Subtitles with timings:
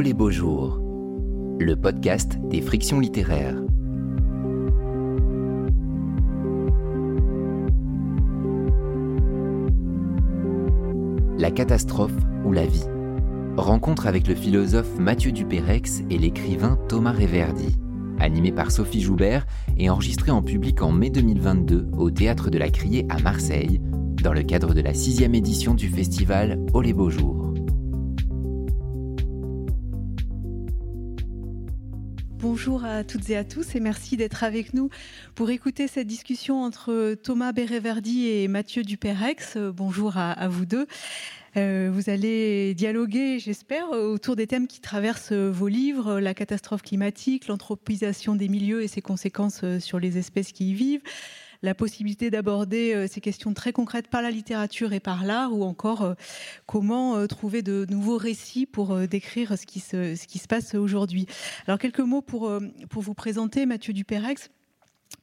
[0.00, 0.80] Les beaux jours,
[1.58, 3.56] le podcast des frictions littéraires.
[11.36, 12.12] La catastrophe
[12.44, 12.84] ou la vie.
[13.56, 17.76] Rencontre avec le philosophe Mathieu Dupérex et l'écrivain Thomas Reverdy.
[18.20, 19.46] Animé par Sophie Joubert
[19.78, 23.80] et enregistré en public en mai 2022 au Théâtre de la Criée à Marseille,
[24.22, 27.47] dans le cadre de la sixième édition du festival Oh les beaux jours.
[32.58, 34.90] Bonjour à toutes et à tous et merci d'être avec nous
[35.36, 39.56] pour écouter cette discussion entre Thomas Béréverdi et Mathieu Dupérex.
[39.56, 40.88] Bonjour à, vous deux.
[41.56, 47.46] Euh, vous allez dialoguer, j'espère, autour des thèmes qui traversent vos livres, la catastrophe climatique,
[47.46, 51.02] l'anthropisation des milieux et ses conséquences sur les espèces qui y vivent,
[51.62, 55.64] la possibilité d'aborder euh, ces questions très concrètes par la littérature et par l'art, ou
[55.64, 56.14] encore euh,
[56.66, 61.26] comment euh, trouver de nouveaux récits pour décrire ce qui se, passe aujourd'hui.
[61.66, 62.50] Alors quelques mots pour,
[62.88, 64.50] pour vous présenter Mathieu Dupérex.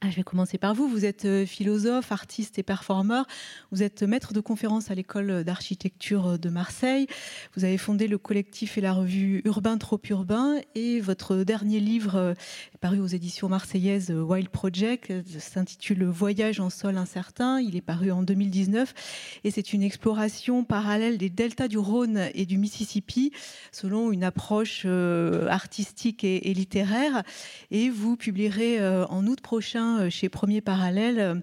[0.06, 0.86] Ah, je vais commencer par vous.
[0.86, 3.26] Vous êtes euh, philosophe, artiste et performeur.
[3.72, 7.08] Vous êtes maître de conférence à l'école d'architecture de Marseille.
[7.56, 10.60] Vous avez fondé le collectif et la revue Urbain Trop Urbain.
[10.76, 12.34] Et votre dernier livre, euh,
[12.80, 17.58] paru aux éditions marseillaises euh, Wild Project, s'intitule Voyage en sol incertain.
[17.60, 18.94] Il est paru en 2019.
[19.42, 23.32] Et c'est une exploration parallèle des deltas du Rhône et du Mississippi,
[23.72, 27.24] selon une approche artistique et, et littéraire.
[27.72, 31.34] Et vous publierez en août prochain euh, chez Premier Parallèle euh,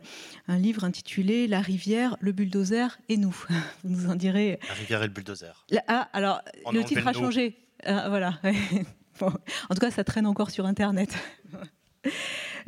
[0.47, 3.35] un livre intitulé La rivière, le bulldozer et nous.
[3.83, 4.59] Vous nous en direz.
[4.67, 5.65] La rivière et le bulldozer.
[5.87, 7.55] ah, alors le titre a changé.
[7.85, 8.39] Ah, voilà.
[9.21, 11.13] En tout cas, ça traîne encore sur Internet.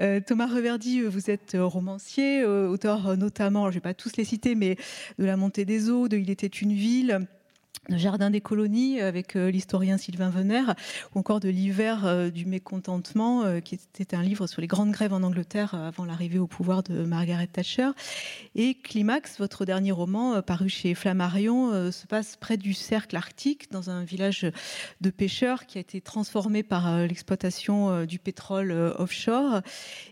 [0.02, 4.54] Euh, Thomas Reverdy, vous êtes romancier, auteur notamment, je ne vais pas tous les citer,
[4.54, 4.76] mais
[5.18, 7.26] de La montée des eaux, de Il était une ville,
[7.90, 10.76] le Jardin des colonies avec euh, l'historien Sylvain Venère,
[11.14, 14.92] ou encore de l'hiver euh, du mécontentement, euh, qui était un livre sur les grandes
[14.92, 17.92] grèves en Angleterre avant l'arrivée au pouvoir de Margaret Thatcher.
[18.56, 23.90] Et Climax, votre dernier roman, paru chez Flammarion, se passe près du cercle arctique, dans
[23.90, 24.48] un village
[25.02, 29.62] de pêcheurs qui a été transformé par l'exploitation du pétrole offshore.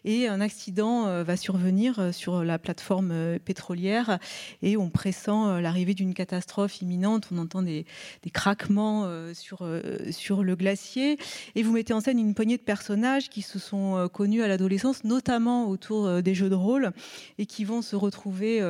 [0.04, 4.20] Et un accident va survenir sur la plateforme pétrolière
[4.62, 7.30] et on pressent l'arrivée d'une catastrophe imminente.
[7.32, 7.86] On entend des,
[8.32, 9.82] craquements euh, sur, euh,
[10.12, 11.18] sur le glacier.
[11.56, 14.48] Et vous mettez en scène une poignée de personnages qui se sont euh, connus à
[14.48, 16.92] l'adolescence, notamment autour des jeux de rôle,
[17.38, 18.62] et qui vont se retrouver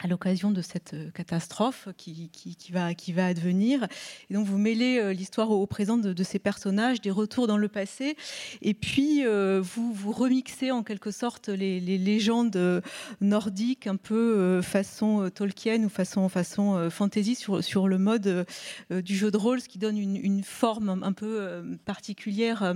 [0.00, 2.30] à l'occasion de cette euh, catastrophe qui,
[2.70, 2.86] va,
[3.24, 3.86] advenir.
[4.30, 7.68] Et donc vous mêlez euh, l'histoire au, présent de, ces personnages, des retours dans le
[7.68, 8.16] passé,
[8.62, 12.82] et puis euh, vous, remixez en quelque sorte les, légendes
[13.20, 18.46] nordiques, un peu façon Tolkien ou façon, façon fantasy sur, le mode
[18.90, 22.74] du jeu de rôle, ce qui donne une, forme un peu particulière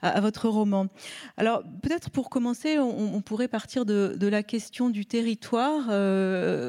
[0.00, 0.88] à, votre roman.
[1.36, 5.88] Alors peut-être pour commencer, on, pourrait partir de, la question du territoire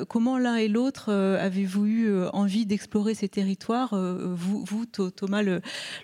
[0.07, 5.61] comment l'un et l'autre euh, avez-vous eu euh, envie d'explorer ces territoires vous, Thomas, le,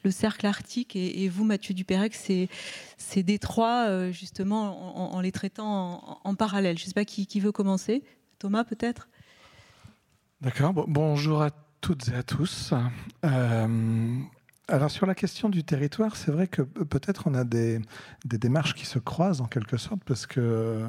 [0.10, 2.50] cercle arctique, et, vous, Mathieu Dupérec, ces,
[2.98, 6.78] ces détroits, justement, en, les traitant en, parallèle.
[6.78, 8.04] Je ne sais pas qui, veut commencer.
[8.40, 9.08] Thomas, peut-être?
[10.42, 10.74] D'accord.
[10.74, 11.52] bonjour à
[11.82, 12.74] toutes et à tous.
[14.68, 17.82] alors sur la question du territoire, c'est vrai que peut-être on a des,
[18.26, 20.86] démarches qui se croisent en quelque sorte parce que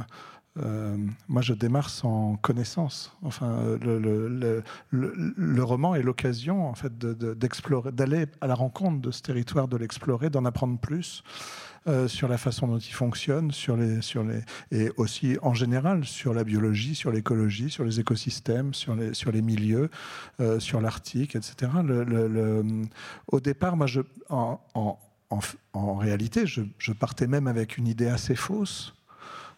[0.58, 0.96] euh,
[1.28, 3.16] moi, je démarre sans connaissance.
[3.22, 9.76] Enfin, le, roman est l'occasion, en fait, d'aller à la rencontre de ce territoire, de
[9.76, 11.22] l'explorer, d'en apprendre plus
[11.86, 16.04] euh, sur la façon dont il fonctionne, sur les, sur les, et aussi en général
[16.04, 19.88] sur la biologie, sur l'écologie, sur les écosystèmes, sur les, sur les milieux,
[20.40, 21.70] euh, sur l'Arctique, etc.
[23.28, 28.34] au départ, moi, je, en, en, réalité, je, je partais même avec une idée assez
[28.34, 28.94] fausse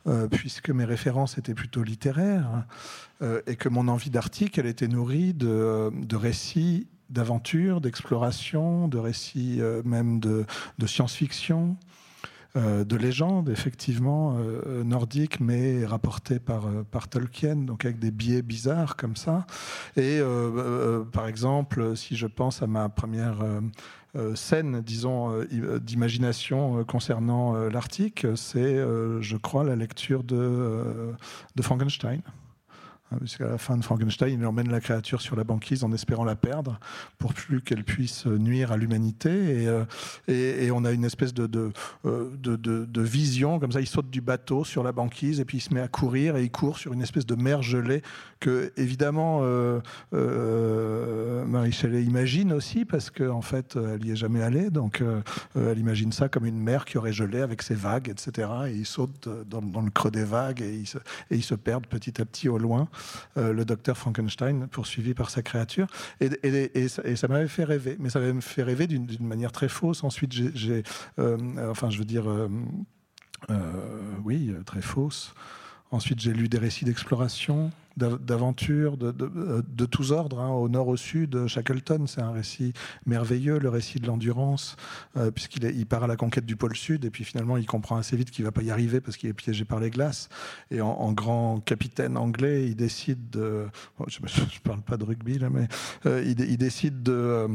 [0.09, 2.65] euh, puisque mes références étaient plutôt littéraires,
[3.23, 9.59] euh, et que mon envie d'article, elle était nourrie de, récits d'aventure, d'exploration, de récits
[9.61, 10.45] euh, même de,
[10.87, 11.77] science-fiction.
[12.55, 14.37] de légendes, effectivement,
[14.85, 19.47] nordiques, mais rapportées par, par Tolkien, donc avec des biais bizarres comme ça.
[19.97, 20.21] Et
[21.13, 23.39] par exemple, si je pense à ma première
[24.15, 31.15] euh, scène, disons, euh, euh, d'imagination concernant l'Arctique, c'est, je crois, la lecture de
[31.61, 32.21] Frankenstein.
[33.19, 36.37] Puisqu'à la fin de Frankenstein, il emmène la créature sur la banquise en espérant la
[36.37, 36.79] perdre
[37.19, 39.63] pour plus qu'elle puisse nuire à l'humanité.
[39.63, 41.73] Et, euh, on a une espèce de
[42.07, 45.61] euh, de, vision, comme ça, il saute du bateau sur la banquise et puis il
[45.61, 48.03] se met à courir et il court sur une espèce de mer gelée
[48.41, 54.43] que, évidemment, euh, Marie Shelley imagine aussi parce qu'en en fait, elle n'y est jamais
[54.43, 54.71] allée.
[54.71, 55.03] Donc,
[55.55, 58.49] elle imagine ça comme une mer qui aurait gelé avec ses vagues, etc.
[58.69, 60.99] Et il saute dans, le creux des vagues et il, se,
[61.31, 62.89] et il se perd petit à petit au loin.
[63.37, 65.87] Euh, le docteur Frankenstein, poursuivi par sa créature.
[66.21, 70.05] Et, ça, m'avait fait rêver, mais ça m'avait fait rêver d'une manière très fausse.
[70.05, 70.83] Ensuite, j'ai,
[71.19, 72.49] euh, enfin, je veux dire, euh,
[74.25, 75.35] oui, très fausse.
[75.91, 80.97] Ensuite, j'ai lu des récits d'exploration d'aventure de, de, tous ordres, hein, au nord, au
[80.97, 81.47] sud.
[81.47, 82.73] Shackleton, c'est un récit
[83.07, 84.77] merveilleux, le récit de l'endurance,
[85.17, 87.97] euh, puisqu'il il part à la conquête du pôle sud, et puis finalement, il comprend
[87.97, 90.29] assez vite qu'il va pas y arriver parce qu'il est piégé par les glaces.
[90.71, 93.67] Et en, grand capitaine anglais, il décide de.
[94.07, 95.69] je ne parle pas de rugby, là, mais
[96.07, 97.49] euh, il, décide de.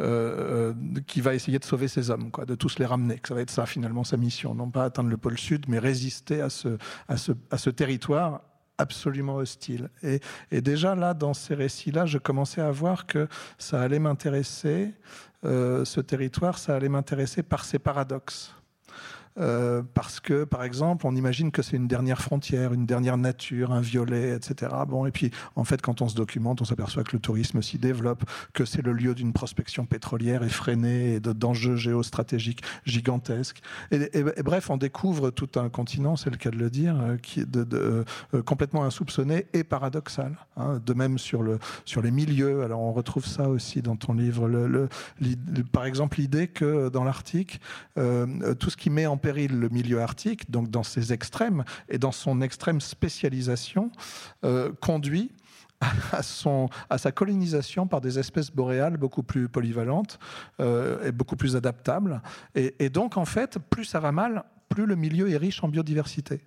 [0.00, 0.74] Euh,
[1.06, 3.40] qu'il va essayer de sauver ses hommes, quoi, de tous les ramener, que ça va
[3.40, 6.76] être ça finalement sa mission, non pas atteindre le pôle sud, mais résister à ce,
[7.08, 8.42] à ce, à ce territoire
[8.78, 9.90] absolument hostile.
[10.02, 13.28] Et, déjà là, dans ces récits-là, je commençais à voir que
[13.58, 14.92] ça allait m'intéresser,
[15.44, 18.55] euh, ce territoire, ça allait m'intéresser par ses paradoxes.
[19.38, 23.72] Euh, parce que, par exemple, on imagine que c'est une dernière frontière, une dernière nature,
[23.72, 24.72] un violet, etc.
[24.88, 27.78] Bon, et puis, en fait, quand on se documente, on s'aperçoit que le tourisme s'y
[27.78, 28.24] développe,
[28.54, 33.60] que c'est le lieu d'une prospection pétrolière effrénée et d'enjeux géostratégiques gigantesques.
[33.90, 37.40] Et, bref, on découvre tout un continent, c'est le cas de le dire, euh, qui
[37.40, 38.04] est euh,
[38.44, 40.36] complètement insoupçonné et paradoxal.
[40.56, 40.80] Hein.
[40.84, 42.62] De même sur, le, sur les milieux.
[42.62, 44.48] Alors, on retrouve ça aussi dans ton livre.
[45.72, 47.60] Par exemple, l'idée que dans l'Arctique,
[47.94, 52.40] tout ce qui met en le milieu arctique, donc dans ses extrêmes et dans son
[52.40, 53.90] extrême spécialisation,
[54.44, 55.32] euh, conduit
[56.12, 60.18] à, son, à sa colonisation par des espèces boréales beaucoup plus polyvalentes
[60.60, 62.22] euh, et beaucoup plus adaptables.
[62.54, 66.40] Et, donc, en fait, plus ça va mal, plus le milieu est riche en biodiversité.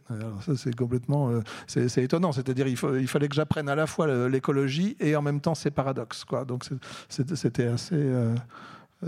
[0.46, 2.32] ça, c'est complètement, euh, c'est étonnant.
[2.32, 2.78] C'est-à-dire, il,
[3.08, 6.26] fallait que j'apprenne à la fois l'écologie et en même temps ces paradoxes.
[6.26, 6.46] Quoi.
[6.46, 6.66] Donc,
[7.08, 8.12] c'était assez.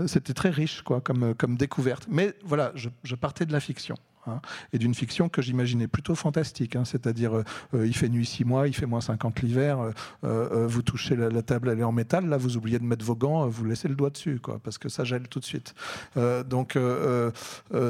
[0.06, 2.06] C'était très riche quoi, comme, comme découverte.
[2.08, 3.96] Mais voilà, je partais de la fiction.
[4.26, 4.40] Hein,
[4.72, 6.76] et d'une fiction que j'imaginais plutôt fantastique.
[6.76, 9.92] Hein, c'est-à-dire, euh, euh, il fait nuit six mois, il fait moins 50 l'hiver,
[10.22, 13.16] euh, vous touchez la, table, elle est en métal, là vous oubliez de mettre vos
[13.16, 15.74] gants, vous laissez le doigt dessus, quoi, parce que ça gèle tout de suite.
[16.46, 16.78] donc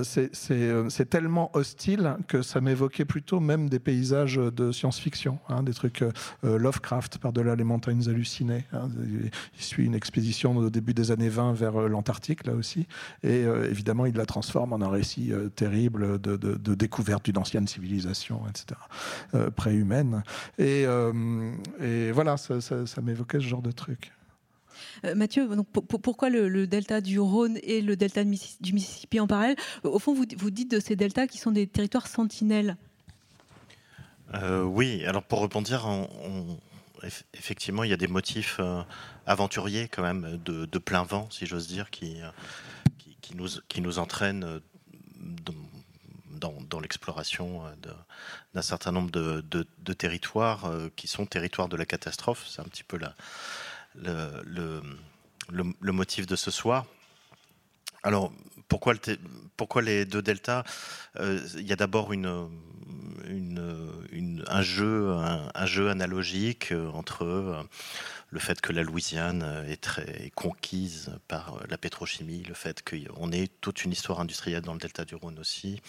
[0.02, 6.04] c'est tellement hostile que ça m'évoquait plutôt même des paysages de science-fiction, hein, des trucs
[6.42, 8.64] Lovecraft par-delà les montagnes hallucinées.
[8.72, 9.30] il
[9.62, 12.86] suit une expédition au début des années 20 vers l'Antarctique, là aussi,
[13.22, 18.80] et évidemment il la transforme en un récit terrible de, découverte d'une ancienne civilisation, etc.,
[19.34, 20.22] euh, préhumaine.
[20.58, 24.12] Et, euh, et voilà, ça, m'évoquait ce genre de truc.
[25.04, 29.56] Euh, Mathieu, donc, pourquoi le, delta du Rhône et le delta du Mississippi en parallèle?
[29.84, 32.76] Au fond, vous, vous, dites de ces deltas qui sont des territoires sentinelles.
[34.64, 35.86] oui, alors pour rebondir,
[37.34, 38.60] effectivement, il y a des motifs
[39.26, 42.16] aventuriers quand même de, plein vent, si j'ose dire, qui,
[43.20, 44.60] qui, nous, qui nous entraînent
[45.44, 45.54] dans,
[46.80, 47.70] l'exploration euh,
[48.54, 52.46] d'un certain nombre de, territoires euh, qui sont territoires de la catastrophe.
[52.48, 52.98] C'est un petit peu
[53.94, 54.82] le,
[55.92, 56.86] motif de ce soir.
[58.02, 58.32] Alors,
[58.68, 58.98] pourquoi, le
[59.56, 60.64] pourquoi les deux deltas?
[61.16, 62.48] Euh, Il y a d'abord un,
[64.62, 65.10] jeu,
[65.54, 67.66] un, jeu analogique entre
[68.32, 73.48] le fait que la Louisiane est très conquise par la pétrochimie, le fait qu'on ait
[73.60, 75.80] toute une histoire industrielle dans le delta du Rhône aussi,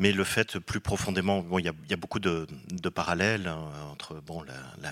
[0.00, 2.46] mais le fait plus profondément, bon, il, y a, beaucoup de,
[2.88, 4.42] parallèles hein, entre bon,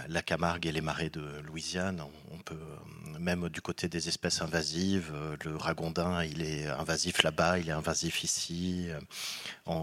[0.06, 2.02] la, Camargue et les marais de Louisiane.
[2.30, 7.22] On peut euh, même du côté des espèces invasives, euh, le ragondin, il est invasif
[7.22, 8.88] là-bas, il est invasif ici.
[8.90, 9.80] Euh,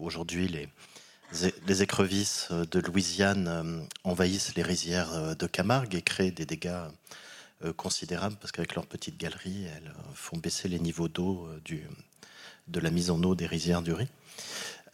[0.00, 0.66] aujourd'hui, les,
[1.66, 6.84] les écrevisses de Louisiane envahissent les rizières de Camargue et créent des dégâts
[7.76, 11.48] considérables parce qu'avec leurs petites galeries, elles font baisser les niveaux d'eau
[12.68, 14.08] de la mise en eau des rizières du riz.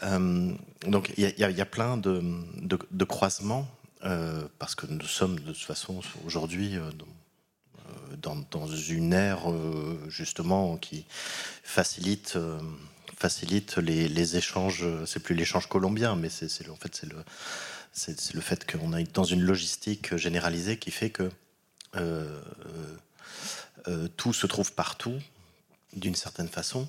[0.03, 0.53] Euh,
[0.87, 3.69] donc il y, a plein de, croisements
[4.05, 6.91] euh, parce que nous sommes de toute façon aujourd'hui euh,
[8.23, 9.41] dans, une ère
[10.09, 11.05] justement qui
[11.63, 12.39] facilite
[13.21, 14.85] facilite les, échanges.
[15.07, 17.05] C'est plus l'échange colombien, mais c'est en fait
[17.93, 21.31] c'est le fait qu'on est dans une logistique généralisée qui fait que
[24.17, 25.19] tout se trouve partout
[25.93, 26.89] d'une certaine façon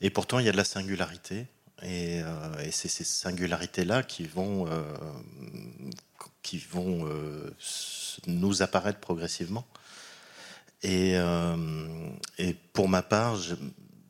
[0.00, 1.46] et pourtant, il y a de la singularité.
[1.82, 4.82] Et, euh, c'est ces singularités-là qui vont, euh,
[6.42, 7.08] qui vont
[8.26, 9.66] nous apparaître progressivement.
[10.82, 11.16] Et,
[12.38, 13.38] et pour ma part,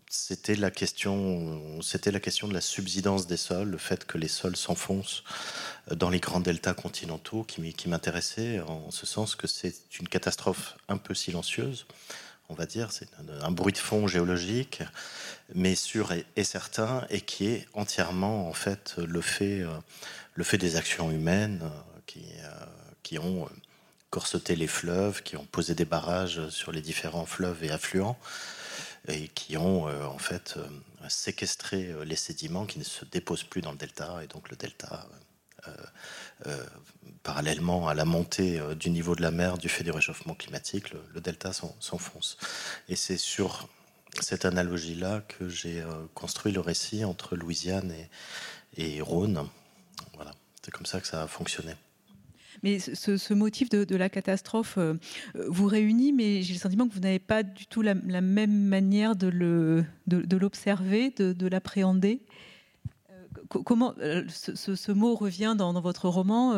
[0.09, 4.29] c'était la question, c'était la question de la subsidence des sols, le fait que les
[4.29, 5.25] sols s'enfoncent
[5.91, 10.97] dans les grands deltas continentaux qui m'intéressait en ce sens que c'est une catastrophe un
[10.97, 11.87] peu silencieuse,
[12.49, 13.09] on va dire, c'est
[13.43, 14.83] un bruit de fond géologique,
[15.55, 19.65] mais sûr et, certain, et qui est entièrement en fait le fait,
[20.35, 21.61] le fait des actions humaines
[22.07, 22.25] qui,
[23.03, 23.49] qui ont
[24.11, 28.17] corseté les fleuves, qui ont posé des barrages sur les différents fleuves et affluents
[29.09, 33.45] et qui ont euh, en fait euh, séquestré euh, les sédiments qui ne se déposent
[33.45, 35.07] plus dans le delta et donc le delta
[37.25, 41.21] parallèlement à la montée du niveau de la mer du fait du réchauffement climatique, le,
[41.21, 42.37] delta s'enfonce.
[42.89, 43.69] Et c'est sur
[44.21, 45.83] cette analogie-là que j'ai
[46.15, 47.93] construit le récit entre Louisiane
[48.77, 49.49] et, et Rhône.
[50.15, 50.31] Voilà,
[50.63, 51.75] c'est comme ça que ça a fonctionné.
[52.66, 54.94] Mais ce, motif de, la catastrophe euh,
[55.46, 59.14] vous réunit, mais j'ai le sentiment que vous n'avez pas du tout la, même manière
[59.14, 59.28] de
[60.37, 62.23] l'observer, de, de l'appréhender
[63.11, 63.14] euh,
[63.46, 66.54] comment euh, ce, mot revient dans, votre roman,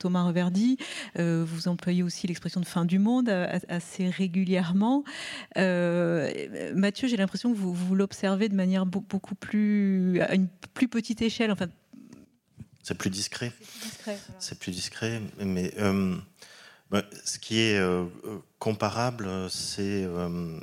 [0.00, 0.76] Thomas Reverdy.
[1.14, 3.28] vous employez aussi l'expression de fin du monde
[3.68, 5.04] assez régulièrement.
[5.54, 11.22] Mathieu, j'ai l'impression que vous, vous l'observez de manière beaucoup plus à une plus petite
[11.22, 11.52] échelle.
[11.52, 11.68] Enfin,
[12.88, 13.52] c'est plus discret.
[14.38, 15.20] C'est plus discret.
[15.38, 16.16] Mais euh,
[16.90, 18.06] bah, ce qui est euh,
[18.58, 20.58] comparable, c'est euh,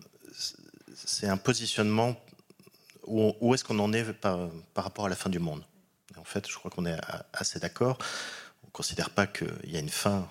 [0.96, 2.20] c'est un positionnement
[3.06, 5.64] où, est-ce qu'on en est par, par, rapport à la fin du monde.
[6.18, 6.98] en fait, je crois qu'on est
[7.32, 8.00] assez d'accord.
[8.64, 10.28] On ne considère pas qu'il y a une fin,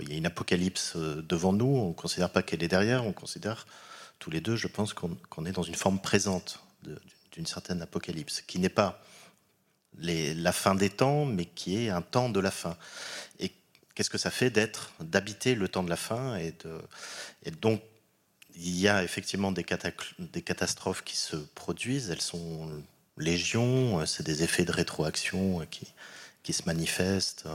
[0.00, 1.66] il y a une apocalypse devant nous.
[1.66, 3.04] On ne considère pas qu'elle est derrière.
[3.04, 3.66] On considère
[4.18, 6.64] tous les deux, je pense, qu'on est dans une forme présente
[7.32, 9.02] d'une certaine apocalypse, qui n'est pas
[9.98, 12.76] la fin des temps, mais qui est un temps de la fin.
[13.38, 13.52] Et
[13.94, 16.54] qu'est-ce que ça fait d'être, d'habiter le temps de la fin et,
[17.60, 17.82] donc
[18.56, 22.68] il y a effectivement des, catastrophes qui se produisent, elles sont
[23.16, 25.92] légion, c'est des effets de rétroaction qui,
[26.42, 27.46] qui se manifestent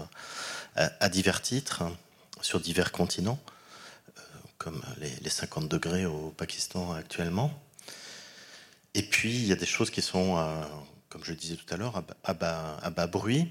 [0.75, 1.83] à, divers titres
[2.41, 3.39] sur divers continents,
[4.17, 4.21] euh,
[4.57, 7.51] comme les, les, 50 degrés au Pakistan actuellement.
[8.93, 10.63] Et puis il y a des choses qui sont euh,
[11.15, 13.47] comme je disais tout à l'heure, à, bas, bruit,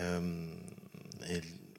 [0.00, 0.48] euh,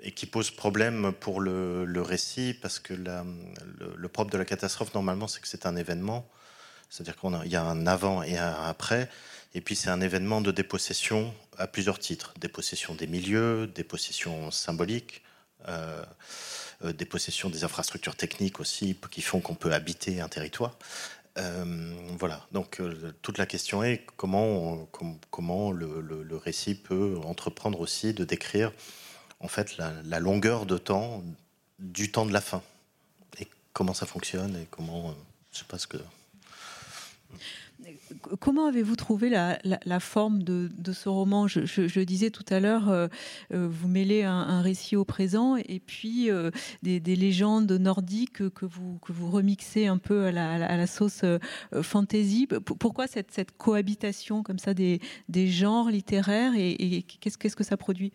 [0.01, 5.27] et, qui pose problème pour le, récit, parce que le, propre de la catastrophe, normalement,
[5.27, 6.29] c'est que c'est un événement,
[6.89, 9.09] c'est-à-dire qu'il y a un avant et un après,
[9.53, 15.23] et puis c'est un événement de dépossession à plusieurs titres, dépossession des milieux, dépossession symbolique,
[15.67, 16.05] euh,
[16.85, 20.77] euh, dépossession des infrastructures techniques aussi, qui font qu'on peut habiter un territoire.
[21.37, 24.87] Euh, voilà, donc euh, toute la question est comment,
[25.29, 28.71] comment le, récit peut entreprendre aussi de décrire
[29.39, 31.23] en fait la, longueur de temps
[31.77, 32.63] du temps de la fin
[33.39, 35.13] et comment ça fonctionne et comment, euh,
[35.51, 35.97] je sais pas ce que.
[38.39, 41.47] Comment avez-vous trouvé la, forme de, ce roman?
[41.47, 43.07] Je, disais tout à l'heure, euh,
[43.53, 46.51] euh, vous mêlez un, récit au présent et puis euh,
[46.83, 51.23] des, légendes nordiques que vous, que vous remixez un peu à la, sauce
[51.81, 52.47] fantasy.
[52.79, 54.99] Pourquoi cette, cohabitation comme ça des,
[55.47, 58.11] genres littéraires et, qu'est-ce que ça produit?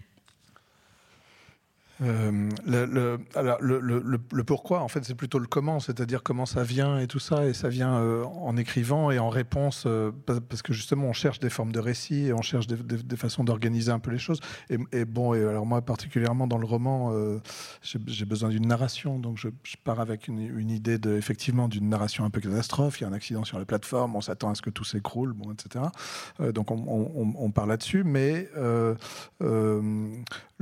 [2.03, 6.99] Euh, le, alors, le, pourquoi, en fait, c'est plutôt le comment, c'est-à-dire comment ça vient
[6.99, 10.73] et tout ça, et ça vient euh, en écrivant et en réponse, euh, parce que
[10.73, 14.11] justement, on cherche des formes de récit et on cherche des, façons d'organiser un peu
[14.11, 14.41] les choses.
[14.71, 17.13] Et, bon, alors moi, particulièrement dans le roman,
[17.83, 19.49] j'ai besoin d'une narration, donc je,
[19.85, 23.01] pars avec une, idée de, effectivement d'une narration un peu catastrophe.
[23.01, 25.33] Il y a un accident sur la plateforme, on s'attend à ce que tout s'écroule,
[25.33, 25.85] bon, etc.
[26.53, 28.49] donc on, on, on, part là-dessus, mais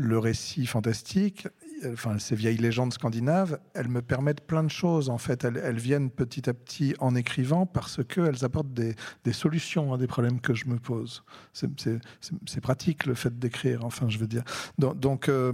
[0.00, 1.46] le récit fantastique
[1.92, 5.08] enfin, ces vieilles légendes scandinaves, elles me permettent plein de choses.
[5.08, 8.94] En fait, elles, viennent petit à petit en écrivant parce qu'elles apportent des,
[9.32, 11.24] solutions à des problèmes que je me pose.
[11.52, 13.84] C'est pratique le fait d'écrire.
[13.84, 14.42] Enfin, je veux dire.
[14.78, 15.52] Donc, euh,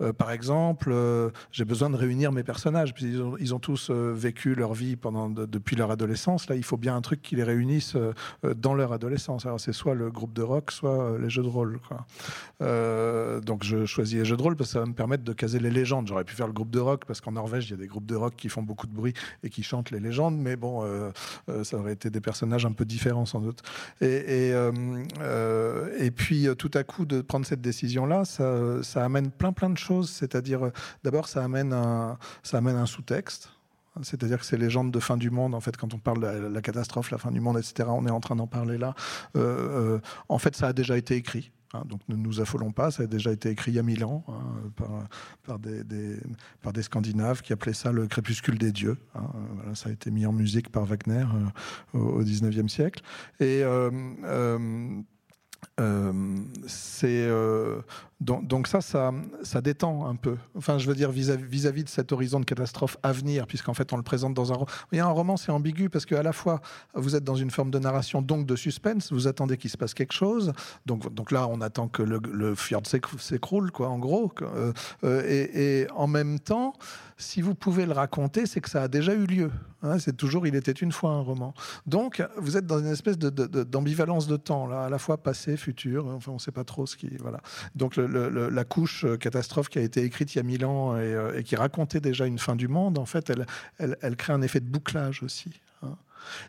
[0.00, 2.94] euh, par exemple, euh, j'ai besoin de réunir mes personnages.
[3.00, 6.48] Ils ont, ils ont tous vécu leur vie pendant depuis leur adolescence.
[6.48, 7.96] Là, il faut bien un truc qui les réunisse
[8.42, 9.46] dans leur adolescence.
[9.58, 11.80] C'est soit le groupe de rock, soit les jeux de rôle.
[12.60, 15.58] donc, je choisis les jeux de rôle parce que ça va me permettre de caser
[15.58, 16.06] les légendes.
[16.08, 18.06] J'aurais pu faire le groupe de rock parce qu'en Norvège, il y a des groupes
[18.06, 21.10] de rock qui font beaucoup de bruit et qui chantent les légendes, mais bon, euh,
[21.48, 23.62] euh, ça aurait été des personnages un peu différents sans doute.
[24.00, 29.70] Et, euh, puis tout à coup, de prendre cette décision-là, ça, ça, amène plein plein
[29.70, 30.10] de choses.
[30.10, 30.70] C'est-à-dire,
[31.04, 33.50] d'abord, ça amène un, ça amène un sous-texte.
[34.02, 36.60] C'est-à-dire que ces légendes de fin du monde, en fait, quand on parle de la,
[36.60, 38.94] catastrophe, la fin du monde, etc., on est en train d'en parler là.
[40.28, 41.50] en fait, ça a déjà été écrit.
[41.76, 44.04] Hein, donc ne nous affolons pas, ça a déjà été écrit il y a mille
[44.04, 44.24] ans.
[44.28, 45.04] Hein,
[45.42, 48.98] par, des, Scandinaves qui appelaient ça le crépuscule des dieux.
[49.14, 49.22] Hein.
[49.74, 51.24] Ça a été mis en musique par Wagner
[51.92, 53.02] au, XIXe siècle.
[53.40, 53.62] Et
[56.66, 57.28] c'est
[58.20, 60.36] donc, ça, ça, détend un peu.
[60.56, 63.98] Enfin, je veux dire vis-à-vis de cet horizon de catastrophe à venir, puisqu'en fait on
[63.98, 64.68] le présente dans un roman.
[64.94, 66.60] Un roman, c'est ambigu parce qu'à la fois
[66.94, 69.92] vous êtes dans une forme de narration, donc de suspense, vous attendez qu'il se passe
[69.92, 70.52] quelque chose.
[70.86, 74.32] Donc, là, on attend que le, le fjord s'écroule, quoi, en gros.
[74.40, 74.72] Euh,
[75.04, 75.22] euh,
[75.54, 76.72] et, en même temps,
[77.18, 79.50] si vous pouvez le raconter, c'est que ça a déjà eu lieu.
[79.82, 79.98] Hein.
[79.98, 81.54] c'est toujours, il était une fois un roman.
[81.86, 86.06] Donc, vous êtes dans une espèce d'ambivalence de, temps, là, à la fois passé, futur.
[86.06, 87.40] Enfin, on sait pas trop ce qui, voilà.
[87.74, 91.38] Donc, la couche euh, catastrophe qui a été écrite il y a mille ans euh,
[91.38, 93.46] et, qui racontait déjà une fin du monde, en fait, elle,
[94.00, 95.50] elle, crée un effet de bouclage aussi.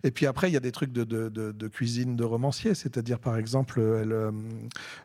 [0.03, 3.79] Et puis après, il y a des trucs de, cuisine de romancier, c'est-à-dire par exemple,
[3.79, 4.31] elle,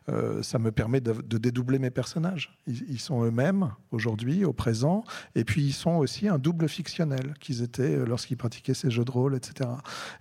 [0.09, 2.57] euh, ça me permet de, dédoubler mes personnages.
[2.67, 5.03] Ils, sont eux-mêmes aujourd'hui, au présent,
[5.35, 9.11] et puis ils sont aussi un double fictionnel qu'ils étaient lorsqu'ils pratiquaient ces jeux de
[9.11, 9.69] rôle, etc.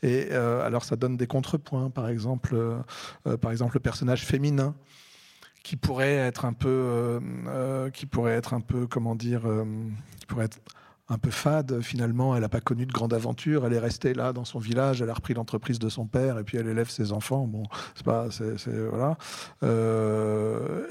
[0.03, 2.57] Et alors ça donne des contrepoints, par exemple,
[3.41, 4.75] par exemple le personnage féminin
[5.63, 9.65] qui pourrait être un peu, euh, euh, qui pourrait être un peu, comment dire, euh,
[10.19, 10.59] qui pourrait être
[11.09, 12.35] un peu fade finalement.
[12.35, 13.67] Elle n'a pas connu de grande aventure.
[13.67, 15.03] Elle est restée là dans son village.
[15.03, 17.47] Elle a repris l'entreprise de son père et puis elle élève ses enfants.
[17.47, 18.57] Bon, c'est pas, c'est,
[18.91, 19.17] voilà.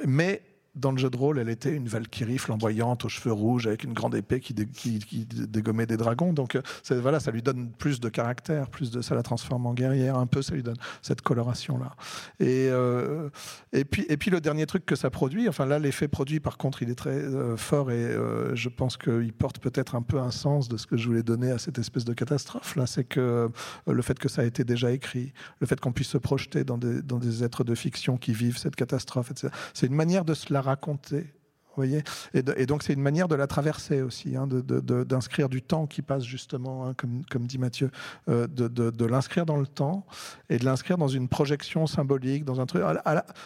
[0.06, 0.42] mais
[0.76, 3.94] dans le jeu de rôle, elle était une Valkyrie flamboyante aux cheveux rouges avec une
[3.94, 6.32] grande épée qui, dégommait des dragons.
[6.32, 6.62] Donc euh,
[7.02, 10.28] voilà, ça lui donne plus de caractère, plus de ça la transforme en guerrière un
[10.28, 11.96] peu, ça lui donne cette coloration là.
[12.40, 13.30] Et euh,
[13.74, 16.90] et puis le dernier truc que ça produit, enfin là l'effet produit par contre il
[16.90, 18.16] est très euh, fort et
[18.54, 21.52] je pense qu'il porte peut-être un peu un sens de ce que je voulais donner
[21.52, 23.50] à cette espèce de catastrophe là, c'est que
[23.88, 26.78] le fait que ça a été déjà écrit, le fait qu'on puisse se projeter dans
[26.78, 29.32] des êtres de fiction qui vivent cette catastrophe.
[29.74, 31.34] C'est une manière de se raconter.
[31.76, 32.04] voyez
[32.34, 36.24] et, donc c'est une manière de la traverser aussi, hein, d'inscrire du temps qui passe
[36.24, 37.92] justement, hein, comme, comme, dit Mathieu,
[38.30, 40.06] euh, de, l'inscrire dans le temps
[40.50, 42.84] et de l'inscrire dans une projection symbolique, dans un truc.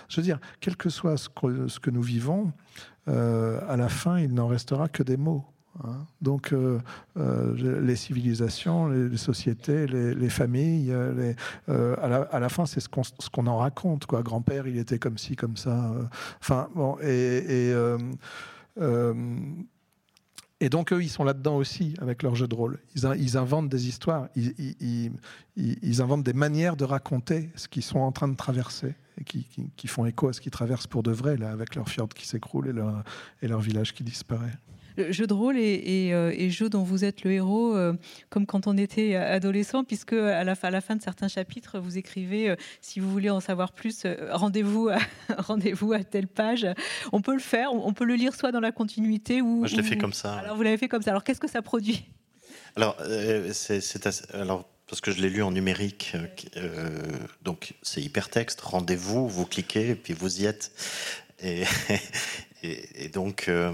[0.08, 2.52] je veux dire, quel que soit ce que, ce que nous vivons,
[3.08, 5.46] euh, à la fin, il n'en restera que des mots.
[5.84, 6.06] Hein.
[6.22, 6.80] Donc, euh,
[7.18, 11.34] euh, les civilisations, les, sociétés, les, familles, euh,
[12.02, 14.06] à, la, fin, c'est ce qu'on en raconte.
[14.06, 14.24] Quoi.
[14.24, 15.92] Grand-père, il était comme ci, comme ça.
[16.40, 17.74] Enfin, bon, et,
[20.70, 22.80] donc, eux, ils sont là-dedans aussi avec leur jeu de rôle.
[22.96, 28.28] Ils, inventent des histoires, ils, inventent des manières de raconter ce qu'ils sont en train
[28.28, 31.76] de traverser et qui, font écho à ce qu'ils traversent pour de vrai, là, avec
[31.76, 32.70] leur fjord qui s'écroule
[33.42, 34.58] et leur, village qui disparaît
[34.98, 37.94] jeu de rôle et, euh, jeu dont vous êtes le héros, euh,
[38.30, 41.98] comme quand on était adolescent, puisque à la, à la fin de certains chapitres, vous
[41.98, 44.98] écrivez euh, si vous voulez en savoir plus, rendez-vous à,
[45.38, 46.68] rendez-vous à telle page.
[47.12, 49.60] On peut le faire, on peut le lire soit dans la continuité ou.
[49.60, 50.36] Moi, je l'ai fait comme ça.
[50.36, 51.12] Alors, vous l'avez fait comme ça.
[51.12, 52.06] Alors, qu'est-ce que ça produit?
[52.76, 52.98] Alors,
[53.52, 53.82] c'est
[54.34, 56.16] alors parce que je l'ai lu en numérique,
[57.42, 58.62] donc c'est hypertexte.
[58.62, 60.72] Rendez-vous, vous cliquez et puis vous y êtes.
[62.64, 63.72] Et, donc, euh,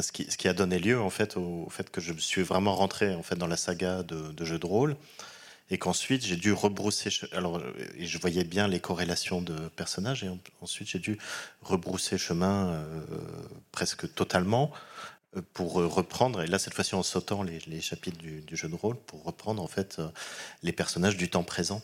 [0.00, 3.22] ce, qui, a donné lieu en fait au, fait que je suis vraiment rentré en
[3.22, 4.96] fait dans la saga de, de jeux de rôle
[5.70, 7.10] et qu'ensuite j'ai dû rebrousser.
[7.32, 7.62] Alors,
[7.98, 11.18] je voyais bien les corrélations de personnages et ensuite j'ai dû
[11.62, 12.84] rebrousser chemin euh,
[13.70, 14.72] presque totalement
[15.36, 18.96] euh, pour reprendre, et là cette fois-ci en sautant les, chapitres du, jeu de rôle,
[18.96, 20.00] pour reprendre en fait
[20.62, 21.80] les personnages du temps présent.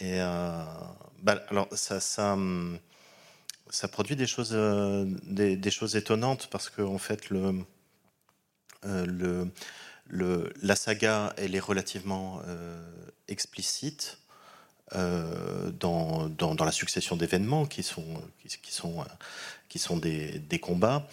[0.00, 0.18] Et
[1.22, 2.78] bah, alors ça, ça, hum,
[3.72, 7.64] ça produit des choses, euh, des, choses étonnantes parce que en fait le,
[8.84, 9.46] euh,
[10.06, 12.80] le, la saga elle est relativement euh,
[13.26, 14.18] explicite
[14.94, 19.06] dans, dans, dans, la succession d'événements qui sont, qui, sont,
[19.70, 21.08] qui sont des, des combats.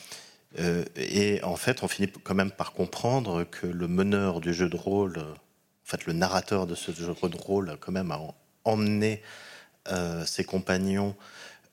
[0.97, 4.75] et en fait, on finit quand même par comprendre que le meneur du jeu de
[4.75, 8.19] rôle, en fait, le narrateur de ce jeu de rôle, quand même a
[8.65, 9.23] emmené
[10.25, 11.15] ses compagnons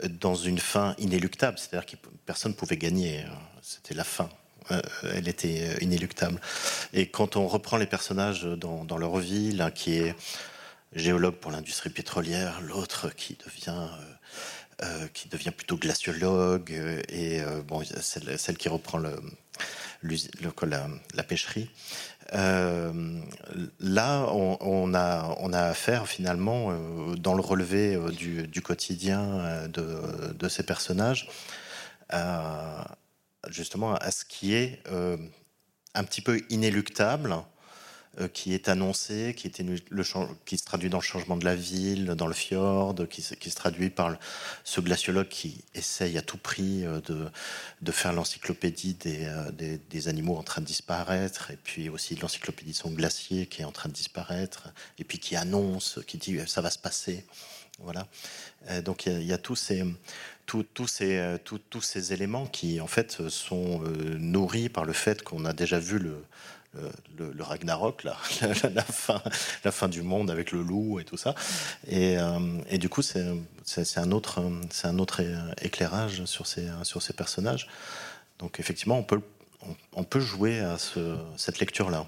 [0.09, 3.39] dans une fin inéluctable, c'est-à-dire que personne ne pouvait gagner, hein.
[3.63, 4.29] c'était la fin.
[4.73, 4.83] Euh,
[5.15, 6.41] elle était euh, inéluctable.
[6.93, 10.17] Et quand on reprend les personnages dans, leur vie, l'un qui est
[10.93, 13.87] géologue pour l'industrie pétrolière, l'autre qui devient
[14.83, 15.07] euh,
[15.57, 16.73] plutôt glaciologue
[17.09, 21.71] et bon celle, qui reprend la, pêcherie.
[22.35, 23.21] Euh,
[23.79, 31.29] là, on, a, affaire finalement, euh, dans le relevé euh, du, quotidien de, ces personnages,
[33.49, 34.83] justement à ce qui est
[35.95, 37.37] un petit peu inéluctable,
[38.33, 39.77] qui est annoncé, qui, était le,
[40.45, 43.91] qui se traduit dans le changement de la ville, dans le fjord, qui, se traduit
[43.91, 44.17] par
[44.65, 47.29] ce glaciologue qui essaye à tout prix de,
[47.83, 52.73] de faire l'encyclopédie des, des, des, animaux en train de disparaître, et puis aussi l'encyclopédie
[52.73, 56.39] de son glacier qui est en train de disparaître, et puis qui annonce, qui dit
[56.47, 57.25] ça va se passer.
[57.81, 58.07] Voilà.
[58.83, 59.85] donc il y, a tous ces,
[60.47, 63.81] tous ces, tous ces éléments qui en fait sont
[64.19, 66.25] nourris par le fait qu'on a déjà vu le,
[67.19, 68.15] le, Ragnarok, la,
[68.83, 69.23] fin,
[69.65, 71.35] la fin du monde avec le loup et tout ça.
[71.89, 74.43] Et, euh, du coup, c'est un autre,
[74.85, 75.23] un autre
[75.63, 77.69] éclairage sur ces, sur ces personnages.
[78.39, 79.21] Donc effectivement, on peut,
[79.95, 82.07] on, peut jouer à ce, cette lecture-là.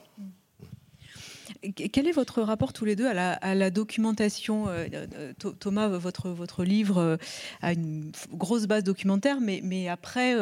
[1.74, 6.64] Quel est votre rapport tous les deux à la, documentation euh, euh, Thomas, votre, votre
[6.64, 7.16] livre euh,
[7.62, 10.36] a une grosse base documentaire, mais, mais après,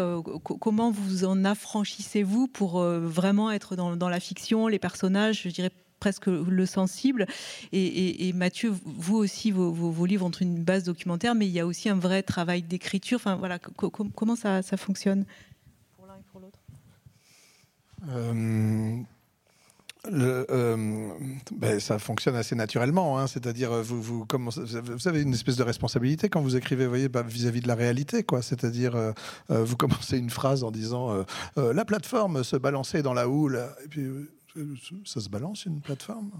[0.61, 6.27] comment vous en affranchissez-vous pour vraiment être dans, la fiction, les personnages, je dirais presque
[6.27, 7.27] le sensible?
[7.73, 11.89] Et, Mathieu, vous aussi, vos, livres ont une base documentaire, mais il y a aussi
[11.89, 13.17] un vrai travail d'écriture.
[13.17, 15.25] Enfin, voilà, comment ça, ça fonctionne?
[15.97, 16.61] Pour l'un et pour l'autre
[20.13, 21.09] euh,
[21.53, 23.27] ben, ça fonctionne assez naturellement, hein.
[23.27, 24.27] c'est-à-dire euh, vous,
[25.07, 28.43] avez une espèce de responsabilité quand vous écrivez, voyez, bah, vis-à-vis de la réalité, quoi.
[28.43, 29.13] C'est-à-dire euh,
[29.49, 31.25] vous commencez une phrase en disant
[31.57, 33.61] la plateforme se balançait dans la houle,
[35.05, 36.31] ça se balance une plateforme?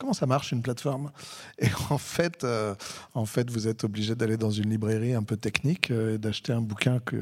[0.00, 1.10] Comment ça marche une plateforme?
[1.58, 2.74] Et en fait, euh,
[3.12, 6.54] en fait, vous êtes obligé d'aller dans une librairie un peu technique euh, et d'acheter
[6.54, 7.16] un bouquin que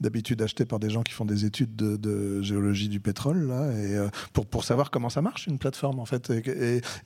[0.00, 3.96] d'habitude acheté par des gens qui font des études de, géologie du pétrole là, et
[3.96, 6.30] euh, pour pour savoir comment ça marche une plateforme en fait.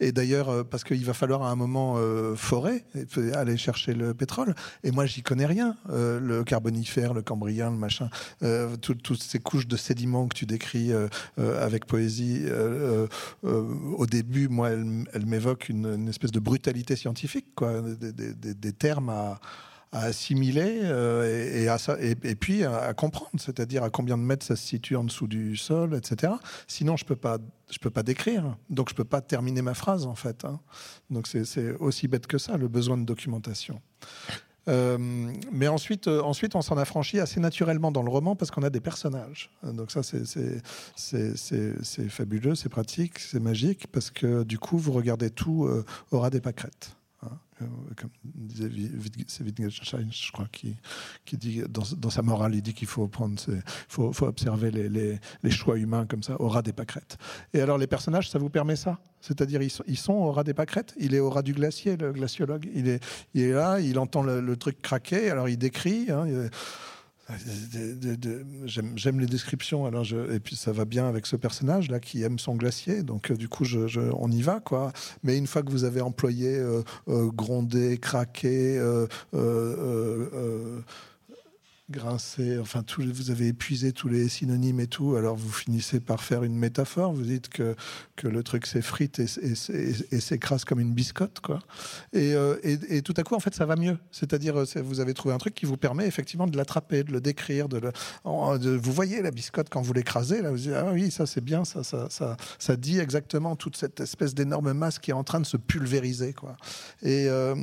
[0.01, 1.97] Et, d'ailleurs parce qu'il va falloir à un moment
[2.37, 4.55] forer et aller chercher le pétrole.
[4.83, 5.77] Et moi, j'y connais rien.
[5.89, 8.11] le carbonifère, le cambrien, le machin,
[8.81, 10.93] toutes ces couches de sédiments que tu décris
[11.37, 12.47] avec poésie.
[13.43, 19.41] Au début, moi, elle, elle m'évoque une, espèce de brutalité scientifique, quoi, des, termes à,
[19.93, 24.67] assimiler euh, et, à et, puis à, comprendre, c'est-à-dire à combien de mètres ça se
[24.67, 26.35] situe en dessous du sol, etc.
[26.67, 27.39] Sinon, je peux pas,
[27.71, 30.45] je peux pas décrire, donc je peux pas terminer ma phrase en fait.
[30.45, 30.61] Hein.
[31.11, 33.81] Donc c'est aussi bête que ça, le besoin de documentation.
[34.69, 34.99] Euh,
[35.53, 38.71] mais ensuite, euh, ensuite, on s'en affranchit assez naturellement dans le roman parce qu'on a
[38.71, 39.51] des personnages.
[39.63, 45.65] Donc ça, c'est fabuleux, c'est pratique, c'est magique parce que du coup, vous regardez tout
[45.65, 46.97] euh, aura des pâquerettes.
[47.63, 47.67] Euh,
[47.97, 48.69] comme disait
[49.41, 50.77] Wittgenstein, je crois, qui,
[51.33, 53.11] dit dans, sa morale, il dit qu'il faut
[53.89, 57.17] faut, observer les, choix humains comme ça, au ras des pâquerettes.
[57.55, 58.99] Et alors les personnages, ça vous permet ça?
[59.23, 60.95] C'est-à-dire ils sont, au ras des pâquerettes?
[60.99, 62.69] Il est au ras du glacier, le glaciologue.
[62.75, 63.01] Il est,
[63.35, 66.11] là, il entend le, truc craquer, alors il décrit.
[66.11, 66.27] Hein,
[68.67, 72.39] J'aime les descriptions, alors et puis ça va bien avec ce personnage là qui aime
[72.39, 73.65] son glacier, donc euh, du coup
[74.13, 74.93] on y va quoi.
[75.25, 79.07] Mais une fois que vous avez employé euh, euh, gronder, craquer, euh,
[81.89, 86.43] grincer, enfin vous avez épuisé tous les synonymes et tout, alors vous finissez par faire
[86.43, 87.77] une métaphore, vous dites que,
[88.17, 91.61] que le truc s'effrite et, et, s'écrase comme une biscotte, quoi.
[92.17, 93.99] Euh, et, tout à coup, en fait, ça va mieux.
[94.11, 97.69] C'est-à-dire, vous avez trouvé un truc qui vous permet effectivement de l'attraper, de le décrire,
[97.69, 97.93] de, le,
[98.77, 101.65] vous voyez la biscotte quand vous l'écrasez, là, vous dites, ah oui, ça c'est bien,
[101.65, 105.41] ça, ça, ça, ça, dit exactement toute cette espèce d'énorme masse qui est en train
[105.41, 106.57] de se pulvériser, quoi.
[107.03, 107.29] Et...
[107.29, 107.55] Euh,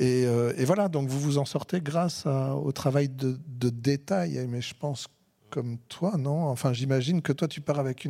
[0.00, 3.38] euh, et, voilà, donc vous vous en sortez grâce au travail de,
[3.70, 4.44] détail.
[4.48, 5.08] Mais je pense
[5.50, 6.44] comme toi, non?
[6.44, 8.06] Enfin, j'imagine que toi, tu pars avec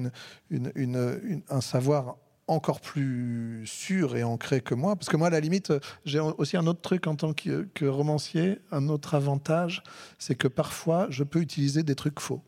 [0.50, 2.16] un savoir
[2.48, 4.96] encore plus sûr et ancré que moi.
[4.96, 5.72] Parce que moi, à la limite,
[6.04, 9.82] j'ai aussi un autre truc en tant que, romancier, un autre avantage,
[10.18, 12.42] c'est que parfois, je peux utiliser des trucs faux.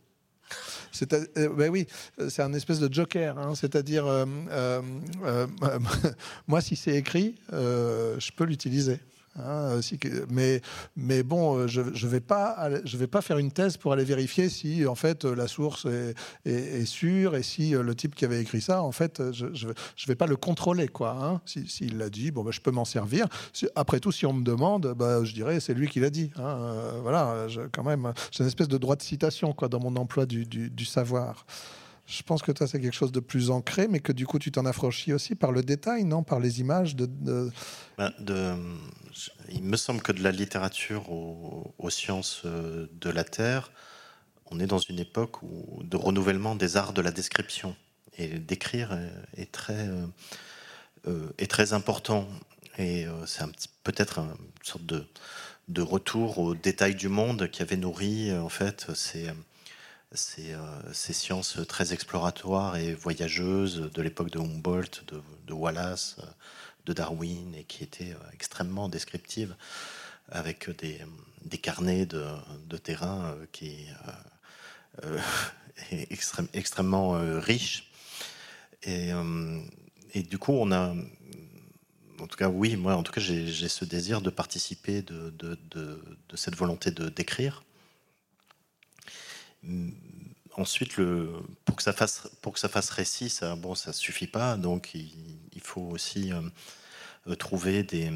[1.36, 1.86] Euh, ben oui,
[2.28, 3.38] c'est un espèce de joker.
[3.38, 3.54] Hein.
[3.54, 4.82] C'est-à-dire, euh,
[6.48, 8.98] moi, si c'est écrit, je peux l'utiliser.
[9.38, 9.78] Hein,
[10.28, 10.60] mais,
[10.96, 14.96] mais bon, euh, je ne vais, pas, faire une thèse pour aller vérifier si en
[14.96, 15.86] fait la source
[16.44, 19.72] est, sûre et si euh, le type qui avait écrit ça, en fait, je ne
[20.08, 20.88] vais pas le contrôler.
[20.88, 21.16] quoi.
[21.22, 21.40] Hein.
[21.44, 23.26] S'il l'a dit, bon, bah, je peux m'en servir.
[23.76, 26.30] Après tout, si on me demande, bah, je dirais c'est lui qui l'a dit.
[26.36, 26.42] Hein.
[26.42, 30.84] Euh, voilà, quand même, j'ai une espèce de droit de citation dans mon emploi du
[30.84, 31.46] savoir.
[32.10, 34.50] Je pense que toi, c'est quelque chose de plus ancré, mais que du coup, tu
[34.50, 36.24] t'en affranchis aussi par le détail, non?
[36.24, 36.96] Par les images.
[36.96, 38.54] Ben, de...
[39.48, 43.70] il me semble que de la littérature aux, sciences euh, de la Terre,
[44.46, 45.36] on est dans une époque
[45.84, 47.76] de renouvellement des arts de la description.
[48.18, 48.98] Et d'écrire
[49.36, 50.06] est, très, euh,
[51.06, 52.26] euh, est très important.
[52.76, 53.44] Et c'est
[53.84, 55.06] peut-être une sorte de,
[55.68, 59.28] de retour au détail du monde qui avait nourri, en fait, ces
[60.12, 60.54] ces,
[61.12, 65.02] sciences très exploratoires et voyageuses de l'époque de Humboldt,
[65.46, 66.16] de, Wallace,
[66.86, 69.54] de Darwin, et qui étaient extrêmement descriptives,
[70.28, 73.86] avec des, carnets de, terrain qui
[75.92, 76.08] est
[76.54, 77.90] extrêmement riches.
[78.82, 79.12] Et,
[80.14, 80.94] du coup, on a
[82.20, 85.56] en tout cas, oui, moi, en tout cas, j'ai ce désir de participer de,
[86.34, 87.64] cette volonté de d'écrire.
[90.56, 91.32] Ensuite, le,
[91.64, 94.56] pour, que ça fasse, pour que ça fasse récit, ça bon, ça suffit pas.
[94.56, 98.10] Donc, il, faut aussi euh, trouver des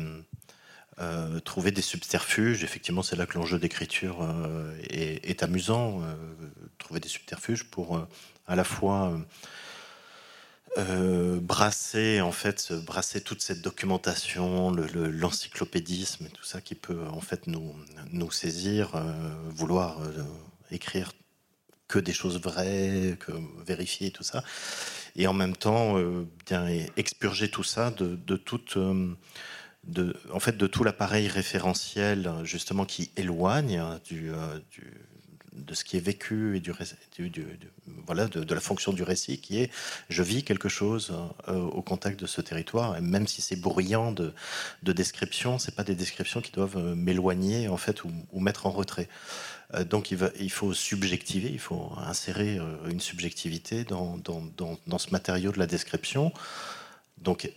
[1.01, 2.65] euh, trouver des subterfuges.
[2.65, 6.03] Effectivement, c'est là que l'enjeu d'écriture euh, est, amusant.
[6.79, 8.07] trouver des subterfuges pour
[8.47, 9.17] à la fois
[10.77, 17.47] euh, brasser en fait brasser toute cette documentation, l'encyclopédisme tout ça qui peut en fait
[17.47, 17.77] nous
[18.11, 19.13] nous saisir, euh,
[19.51, 20.25] vouloir euh,
[20.73, 21.13] écrire
[21.89, 23.33] que des choses vraies, que
[23.67, 24.43] vérifier tout ça,
[25.17, 25.97] et en même temps
[26.47, 26.67] bien
[26.97, 28.79] expurger tout ça de, toute
[29.85, 34.31] de, en fait, de tout l'appareil référentiel justement qui éloigne du,
[34.71, 34.93] du
[35.55, 36.73] de ce qui est vécu et du,
[38.07, 39.71] voilà, de, la fonction du récit qui est
[40.09, 41.15] je vis quelque chose
[41.49, 44.33] euh, au contact de ce territoire et même si c'est bruyant de,
[44.83, 48.71] de descriptions c'est pas des descriptions qui doivent euh, m'éloigner en fait ou, mettre en
[48.71, 49.09] retrait.
[49.09, 49.54] euh,
[49.89, 54.19] donc il, faut subjectiver il faut insérer une subjectivité dans,
[54.99, 56.33] ce matériau de la description.
[57.19, 57.51] Donc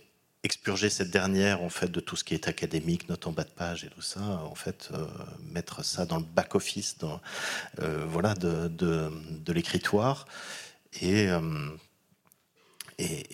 [0.44, 3.50] expurger cette dernière en fait de tout ce qui est académique, note en bas de
[3.50, 5.06] page et tout ça, en fait euh,
[5.52, 6.96] mettre ça dans le back office,
[7.80, 10.26] euh, voilà de, de, l'écritoire
[11.00, 11.40] et, euh,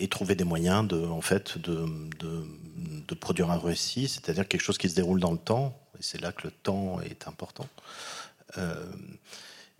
[0.09, 5.37] trouver des moyens de produire un récit, c'est-à-dire quelque chose qui se déroule dans le
[5.37, 7.67] temps et c'est là que le temps est important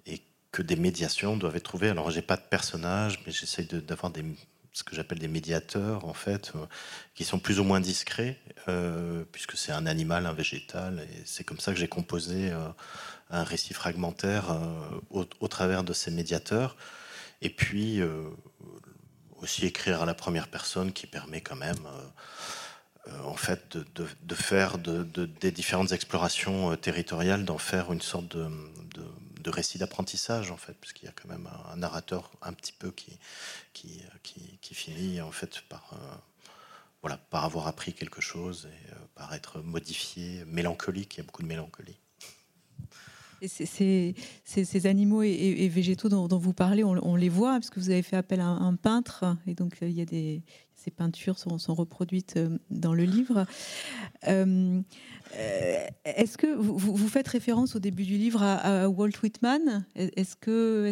[0.05, 1.89] et que des médiations doivent être trouvées.
[1.89, 4.11] Alors j'ai pas de personnage, mais j'essaye d'avoir
[4.75, 6.65] ce que j'appelle des médiateurs, en fait, euh,
[7.15, 11.45] qui sont plus ou moins discrets, euh, puisque c'est un animal, un végétal, et c'est
[11.45, 12.67] comme ça que j'ai composé euh,
[13.29, 14.59] un récit fragmentaire
[15.09, 16.75] au, travers de ces médiateurs.
[17.41, 18.01] Et puis
[19.41, 21.79] aussi écrire à la première personne, qui permet quand même,
[23.23, 28.35] en fait, de, faire des différentes explorations territoriales, d'en faire une sorte
[29.45, 32.91] de récit d'apprentissage en fait, puisqu'il y a quand même un, narrateur un petit peu
[32.91, 33.17] qui,
[33.73, 36.15] qui, finit en fait par, euh,
[37.01, 41.15] voilà, par avoir appris quelque chose et euh, par être modifié, mélancolique.
[41.15, 41.97] Il y a beaucoup de mélancolie.
[43.47, 44.15] Ces,
[44.85, 48.39] animaux et, végétaux dont, vous parlez, on, les voit, parce que vous avez fait appel
[48.39, 50.41] à un, peintre, et donc euh, il y a des,
[50.86, 53.45] ces peintures sont, reproduites dans le livre.
[54.28, 54.82] Euh,
[56.06, 59.86] est-ce que vous, faites référence au début du livre à, Walt Whitman?
[59.95, 60.91] Est-ce que,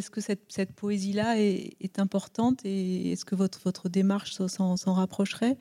[0.49, 5.57] cette, poésie-là est, importante et est-ce que votre, démarche s'en rapprocherait?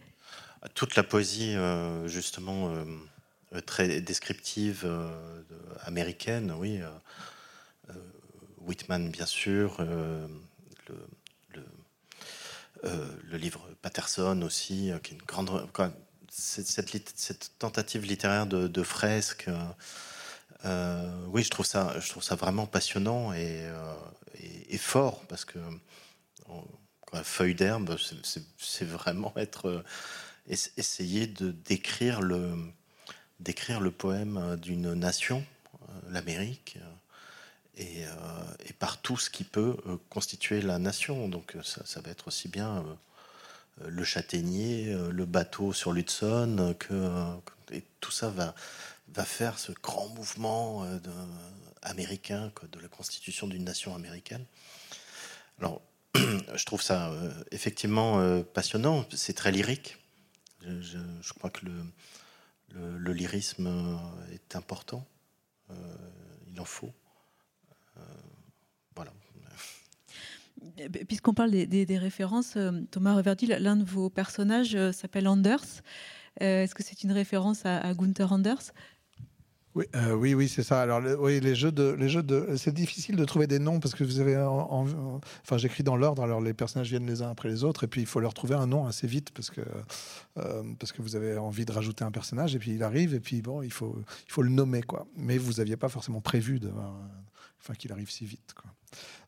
[0.74, 4.90] Toute la poésie, euh, justement, euh, très descriptive
[5.84, 6.80] américaine, oui.
[8.64, 9.76] Whitman, bien sûr.
[12.82, 12.90] Le,
[13.30, 15.68] le, livre Patterson aussi, qui est une grande
[16.32, 19.48] cette, tentative littéraire de, fresque,
[20.64, 23.94] euh, oui, je trouve ça, je trouve ça vraiment passionnant et, euh,
[24.78, 25.58] fort parce que
[27.22, 27.96] feuille d'herbe,
[28.58, 29.84] c'est vraiment être euh,
[30.48, 32.54] essayer de décrire le
[33.38, 35.44] décrire le poème d'une nation,
[36.08, 36.78] l'Amérique,
[37.76, 38.04] et,
[38.78, 39.76] par tout ce qui peut
[40.10, 41.28] constituer la nation.
[41.28, 42.84] Donc ça, ça va être aussi bien
[43.80, 48.54] euh, le châtaignier, euh, le bateau sur l'Hudson, euh, que, et tout ça va,
[49.24, 50.86] faire ce grand mouvement
[51.82, 54.44] américain de la constitution d'une nation américaine.
[55.58, 55.82] Alors,
[56.14, 57.12] je trouve ça
[57.50, 59.98] effectivement passionnant, c'est très lyrique.
[60.62, 61.66] Je, crois que
[62.70, 64.00] le, lyrisme
[64.32, 65.06] est important,
[66.50, 66.92] il en faut.
[71.08, 75.82] Puisqu'on parle des, références, euh, Thomas Reverdy, l'un de vos personnages euh, s'appelle Anders.
[76.40, 78.72] Euh, est-ce que c'est une référence à, Gunther Anders?
[79.74, 80.82] Oui, oui, oui, c'est ça.
[80.82, 83.94] Alors, oui, les jeux de, les jeux de, c'est difficile de trouver des noms parce
[83.94, 86.22] que vous avez, enfin, j'écris dans l'ordre.
[86.22, 88.54] Alors, les personnages viennent les uns après les autres, et puis il faut leur trouver
[88.54, 89.62] un nom assez vite parce que,
[90.78, 93.40] parce que vous avez envie de rajouter un personnage, et puis il arrive, et puis
[93.40, 95.06] bon, il faut, il faut le nommer, quoi.
[95.16, 96.70] Mais vous n'aviez pas forcément prévu de,
[97.58, 98.70] enfin, qu'il arrive si vite, quoi.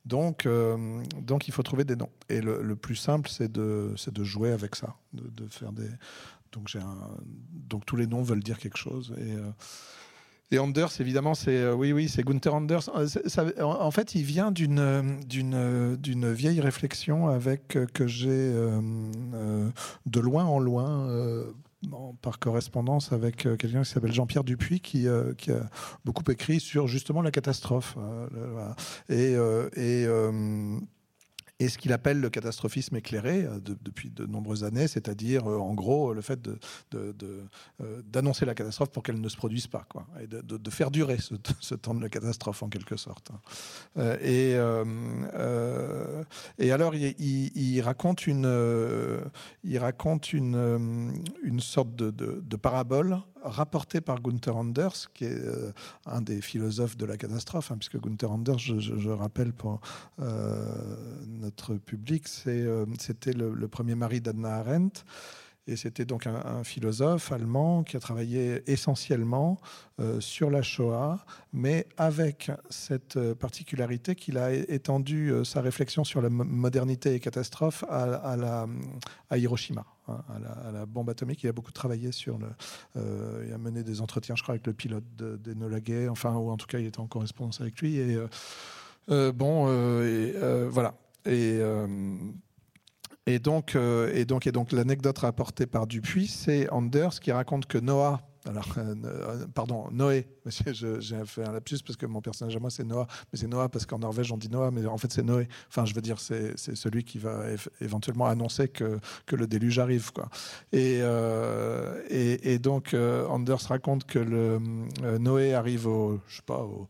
[0.05, 2.11] Donc, euh, donc il faut trouver des noms.
[2.29, 5.89] Et le, plus simple, c'est de, de jouer avec ça, de, faire des.
[6.53, 6.97] Donc, un,
[7.53, 9.15] donc tous les noms veulent dire quelque chose.
[9.19, 9.51] Et, euh,
[10.57, 12.89] Anders, évidemment, c'est oui, oui, c'est Gunther Anders.
[12.95, 18.53] en fait, il vient d'une vieille réflexion avec que j'ai
[20.07, 21.09] de loin en loin
[22.23, 25.07] par correspondance avec quelqu'un qui s'appelle Jean-Pierre Dupuis, qui,
[25.39, 25.71] qui, a
[26.05, 27.97] beaucoup écrit sur justement la catastrophe.
[29.09, 29.35] et,
[29.77, 30.07] et
[31.65, 35.73] et ce qu'il appelle le catastrophisme éclairé euh, depuis de nombreuses années, c'est-à-dire euh, en
[35.75, 36.41] gros le fait
[36.93, 41.17] d'annoncer euh, la catastrophe pour qu'elle ne se produise pas, quoi, et de, faire durer
[41.61, 43.31] ce, temps de la catastrophe en quelque sorte.
[43.97, 44.17] Hein.
[44.21, 44.55] et,
[46.71, 49.23] alors il, raconte une,
[49.63, 55.73] il raconte une sorte de, parabole rapporté par Gunther Anders, qui est euh,
[56.07, 59.81] un des philosophes de la catastrophe, hein, puisque Gunther Anders, je, rappelle pour
[60.21, 60.65] euh,
[61.29, 65.05] notre public, euh, c'était le, premier mari d'Anna Arendt.
[65.67, 69.59] Et c'était donc un, philosophe allemand qui a travaillé essentiellement
[70.21, 77.15] sur la Shoah, mais avec cette particularité qu'il a étendu sa réflexion sur la modernité
[77.15, 78.67] et catastrophe à,
[79.35, 79.87] Hiroshima.
[80.09, 81.43] Hein, à, la, bombe atomique.
[81.45, 82.49] Il a beaucoup travaillé sur le.
[82.97, 86.51] Euh, il a mené des entretiens, je crois, avec le pilote d'Enola Gay, enfin, ou
[86.51, 87.97] en tout cas, il était en correspondance avec lui.
[87.97, 88.29] Et euh,
[89.11, 89.69] euh, bon,
[90.03, 90.35] et,
[90.69, 90.95] voilà.
[91.25, 91.61] Et.
[93.27, 97.79] Et donc, et donc, et donc l'anecdote rapportée par Dupuis, c'est Anders qui raconte que
[97.79, 100.27] Noah, alors, euh, euh, pardon, Noé.
[100.67, 103.07] J'ai fait un lapsus parce que mon personnage à moi, c'est Noah.
[103.33, 105.49] Mais c'est Noah parce qu'en Norvège, on dit Noah, mais en fait, c'est Noé.
[105.69, 107.45] Enfin, je veux dire, c'est celui qui va
[107.81, 110.13] éventuellement annoncer que, que le déluge arrive.
[110.13, 110.29] Quoi.
[110.73, 114.61] Et, euh, et, donc, Anders raconte que le,
[115.19, 116.89] Noé arrive au, je sais pas, au,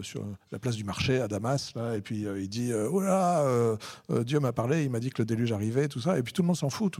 [0.00, 3.76] sur la place du marché à Damas, là, et puis il dit Oh là,
[4.24, 6.18] Dieu m'a parlé, il m'a dit que le déluge arrivait, tout ça.
[6.18, 6.96] Et puis tout le monde s'en fout.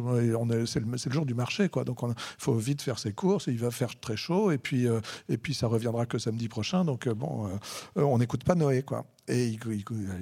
[0.66, 1.85] C'est le, le, jour du marché, quoi.
[1.85, 5.01] Donc, il faut vite faire ses courses il va faire très chaud, et puis, euh,
[5.29, 6.85] et puis ça reviendra que samedi prochain.
[6.85, 9.07] Donc, euh, bon, euh, on n'écoute pas Noé, quoi.
[9.29, 9.59] Et il,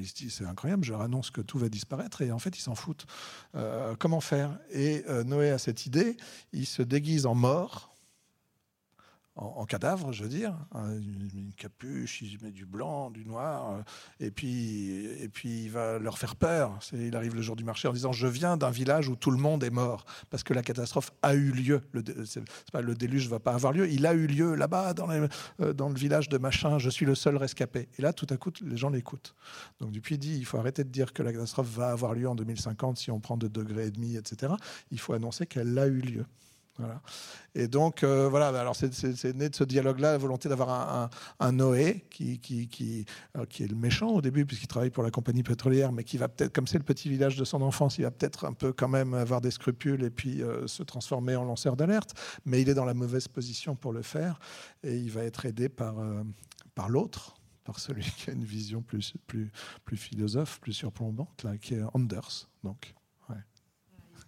[0.07, 2.63] se dit, c'est incroyable, je leur annonce que tout va disparaître, et en fait, ils
[2.63, 3.07] s'en foutent.
[3.99, 4.59] comment faire?
[4.73, 6.17] Et Noé a cette idée,
[6.55, 7.94] il se déguise en mort,
[9.37, 13.83] en, cadavre, je veux dire, hein, une, capuche, il met du blanc, du noir, euh,
[14.20, 16.79] et puis, et puis il va leur faire peur.
[16.92, 19.38] Il arrive le jour du marché en disant Je viens d'un village où tout le
[19.38, 21.83] monde est mort, parce que la catastrophe a eu lieu.
[21.92, 25.88] Le, déluge ne va pas avoir lieu, il a eu lieu là-bas, dans, euh, dans,
[25.88, 27.88] le village de machin, je suis le seul rescapé.
[27.99, 29.35] Et là, tout à coup, les gens l'écoutent.
[29.81, 32.37] Donc, depuis, dit Il faut arrêter de dire que la catastrophe va avoir lieu en
[32.37, 34.53] 2050 si on prend 2 degrés etc.
[34.90, 36.25] Il faut annoncer qu'elle a eu lieu.
[37.55, 42.05] Et donc, euh, voilà, alors c'est né de ce dialogue-là, la volonté d'avoir un, Noé
[42.21, 43.07] euh, qui,
[43.37, 46.53] est le méchant au début, puisqu'il travaille pour la compagnie pétrolière, mais qui va peut-être,
[46.53, 49.15] comme c'est le petit village de son enfance, il va peut-être un peu quand même
[49.15, 52.15] avoir des scrupules et puis euh, se transformer en lanceur d'alerte.
[52.45, 54.41] Mais il est dans la mauvaise position pour le faire
[54.83, 55.95] et il va être aidé par,
[56.89, 59.53] l'autre par celui qui a une vision plus, plus,
[59.85, 62.49] plus philosophe, surplombante, qui est Anders.
[62.65, 62.95] Donc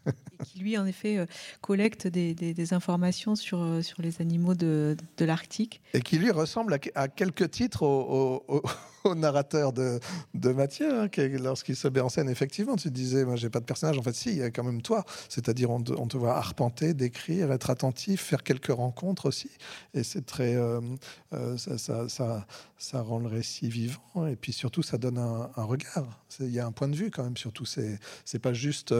[0.45, 1.27] qui lui, en effet, euh,
[1.61, 5.81] collecte des, informations sur, euh, sur les animaux de, de l'Arctique.
[5.95, 7.83] Et qui lui ressemble à, quelques titres
[9.05, 10.01] au, narrateur de,
[10.35, 11.09] de Mathieu, hein,
[11.41, 14.15] lorsqu'il se met en scène, effectivement, tu disais, moi j'ai pas de personnage, en fait
[14.15, 18.21] si, il y a quand même toi, c'est-à-dire on, te voit arpenter, décrire, être attentif,
[18.21, 19.51] faire quelques rencontres aussi,
[19.95, 20.81] et c'est très, euh,
[21.57, 22.47] ça, ça,
[22.79, 26.67] ça, rend le récit vivant, et puis surtout ça donne un, regard, il y a
[26.67, 28.93] un point de vue quand même, surtout, c'est pas juste...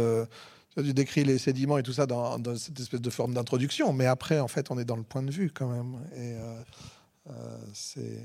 [0.77, 4.41] Tu décris les sédiments et tout ça dans, cette espèce de forme d'introduction, mais après,
[4.41, 5.95] en fait, on est dans le point de vue quand même.
[6.15, 6.61] Et euh,
[7.31, 8.21] euh, c'est.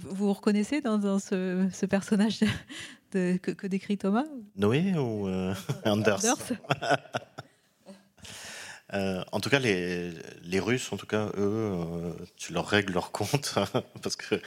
[0.00, 2.40] Vous vous reconnaissez dans, ce, personnage
[3.12, 4.24] de, que, décrit Thomas?
[4.56, 5.54] Noé ou euh,
[5.84, 6.20] Anders,
[8.92, 13.54] en tout cas, les, les, Russes, en tout cas, eux, tu leur règles leur compte
[14.02, 14.40] parce que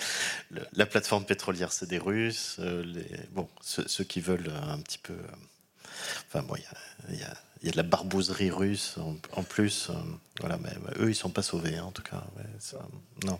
[0.73, 2.59] la plateforme pétrolière, c'est des Russes.
[2.59, 5.15] les, bon, ceux, qui veulent un petit peu
[6.27, 6.55] Enfin bon,
[7.09, 9.89] il y a, de la barbouzerie russe en, plus.
[9.89, 9.93] Euh,
[10.39, 12.23] voilà, mais eux, ils sont pas sauvés, hein, en tout cas.
[13.25, 13.39] non.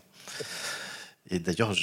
[1.29, 1.73] Et d'ailleurs,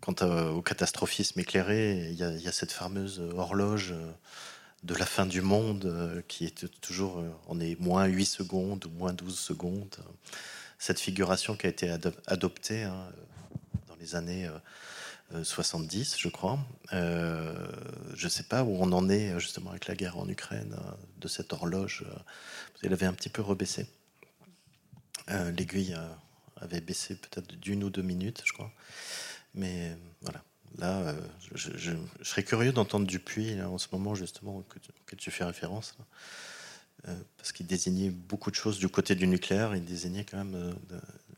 [0.00, 0.14] quant
[0.54, 4.10] au catastrophisme éclairé, il y, a cette fameuse horloge euh,
[4.82, 8.90] de la fin du monde euh, qui est toujours, on est moins 8 secondes ou
[8.90, 9.96] moins 12 secondes.
[10.78, 11.94] Cette figuration qui a été
[12.26, 13.06] adoptée hein,
[13.86, 14.50] dans les années
[15.42, 16.58] 70, je crois.
[16.92, 17.54] Euh,
[18.14, 20.92] je ne sais pas où on en est justement avec la guerre en Ukraine, euh,
[21.18, 22.04] de cette horloge.
[22.06, 22.18] Euh,
[22.82, 23.86] elle avait un petit peu rebaissé.
[25.28, 25.96] L'aiguille
[26.56, 28.72] avait baissé peut-être d'une ou deux minutes, je crois.
[29.54, 30.42] Mais voilà.
[30.78, 31.14] Là,
[31.54, 35.96] je, serais curieux d'entendre Dupuis en ce moment, justement, que, que tu fais référence.
[37.36, 40.74] parce qu'il désignait beaucoup de choses du côté du nucléaire, il désignait quand même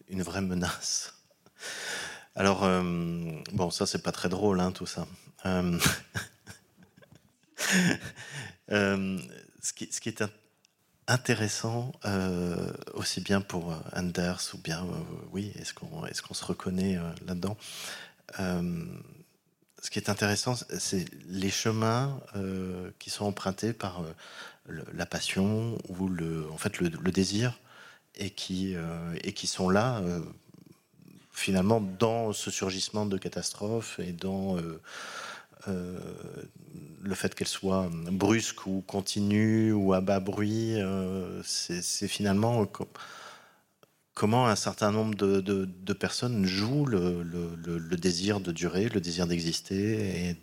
[0.08, 1.14] une vraie menace.
[2.36, 2.68] Alors,
[3.52, 5.06] bon, ça, c'est pas très drôle, hein, tout ça.
[8.68, 10.22] ce, qui, ce qui est
[11.06, 16.34] intéressant, euh, aussi bien pour euh, Anders ou bien, euh, oui, est-ce qu'on est qu'on
[16.34, 17.56] se reconnaît là-dedans
[18.38, 22.20] Ce qui est intéressant, c'est les chemins
[22.98, 24.02] qui sont empruntés par
[24.66, 27.60] la passion ou le, en fait, le, désir
[28.14, 28.74] et qui,
[29.22, 30.00] et qui sont là
[31.34, 34.56] finalement dans ce surgissement de catastrophes et dans
[35.68, 35.98] euh,
[37.02, 42.66] le fait qu'elle soit brusque ou continue ou à bas bruit, euh, c'est finalement
[44.14, 50.34] comment un certain nombre de, personnes jouent le, désir de durer, le désir d'exister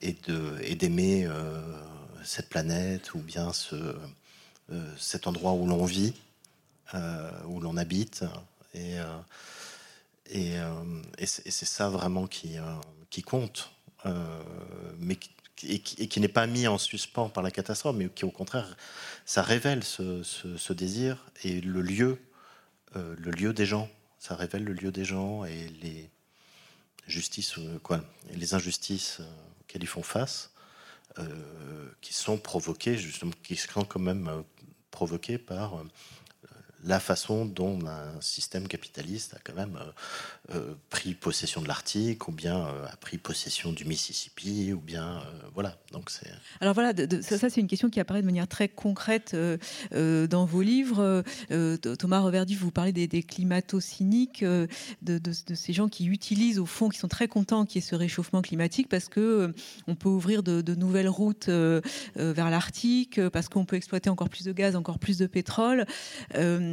[0.00, 1.60] et d'aimer euh,
[2.24, 3.76] cette planète ou bien ce
[4.98, 6.12] cet endroit où l'on vit,
[7.46, 8.24] où l'on habite.
[8.74, 8.96] Et
[10.28, 10.54] et,
[11.18, 12.56] et c'est ça vraiment qui
[13.10, 13.72] qui compte.
[14.06, 14.42] Euh,
[14.98, 18.30] mais qui, et qui, n'est pas mis en suspens par la catastrophe, mais qui au
[18.30, 18.76] contraire,
[19.26, 22.20] ça révèle ce, désir et le lieu,
[22.94, 23.90] euh, le lieu des gens.
[24.20, 26.10] Ça révèle le lieu des gens et les
[27.08, 27.98] justices, euh,
[28.30, 29.20] les injustices
[29.60, 30.52] auxquelles ils font face,
[32.00, 34.44] qui sont provoquées, justement, qui sont quand même
[34.92, 35.82] provoquées par
[36.84, 42.28] la façon dont un système capitaliste a quand même euh, euh, pris possession de l'Arctique,
[42.28, 45.22] ou bien euh, a pris possession du Mississippi, ou bien
[45.54, 45.76] voilà.
[45.92, 46.30] Donc c'est.
[46.60, 49.36] Alors voilà, ça, c'est une question qui apparaît de manière très concrète
[49.92, 51.22] dans vos livres.
[51.98, 57.08] Thomas Reverdy, vous parlez des, climato-cyniques, de, ces gens qui utilisent au fond, qui sont
[57.08, 59.52] très contents qu'il y ait ce réchauffement climatique parce que
[59.86, 64.52] on peut ouvrir de, nouvelles routes vers l'Arctique, parce qu'on peut exploiter encore plus de
[64.52, 65.86] gaz, encore plus de pétrole.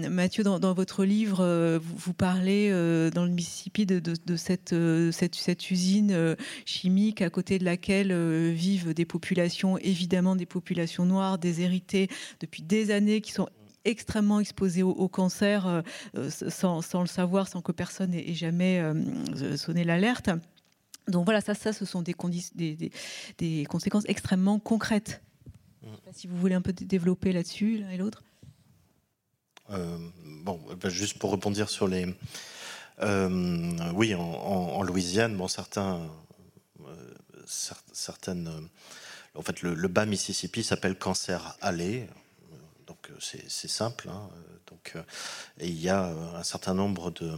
[0.10, 4.02] Mathieu, dans, votre livre, euh, vous, parlez euh, dans le Mississippi de,
[4.74, 6.36] euh, cette, usine
[6.66, 8.14] chimique à côté de laquelle
[8.52, 12.08] vivent des populations, évidemment des populations noires, déshéritées
[12.39, 13.50] depuis des années, qui sont
[13.84, 15.84] extrêmement exposées au, cancer
[16.30, 18.82] sans, le savoir, sans que personne ait, jamais
[19.58, 20.30] sonné l'alerte.
[21.08, 22.14] Donc voilà, ça, ça, ce sont des,
[23.68, 25.22] conséquences extrêmement concrètes.
[25.84, 25.88] Mmh.
[26.14, 28.24] si vous voulez un peu développer là-dessus, l'un et l'autre.
[29.72, 32.13] Euh, bon, bah, juste pour rebondir sur les.
[33.01, 36.07] Euh, oui, en, Louisiane, bon, certains,
[36.86, 37.13] euh,
[37.91, 38.70] certaines.
[39.34, 42.07] En fait, le, bas Mississippi s'appelle Cancer Alley.
[42.88, 44.09] Donc, c'est simple.
[44.09, 44.30] Hein,
[44.68, 44.95] donc,
[45.59, 47.38] et il y a un certain nombre de,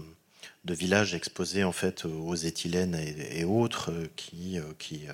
[0.66, 5.08] villages exposés en fait aux éthylènes et, autres qui, qui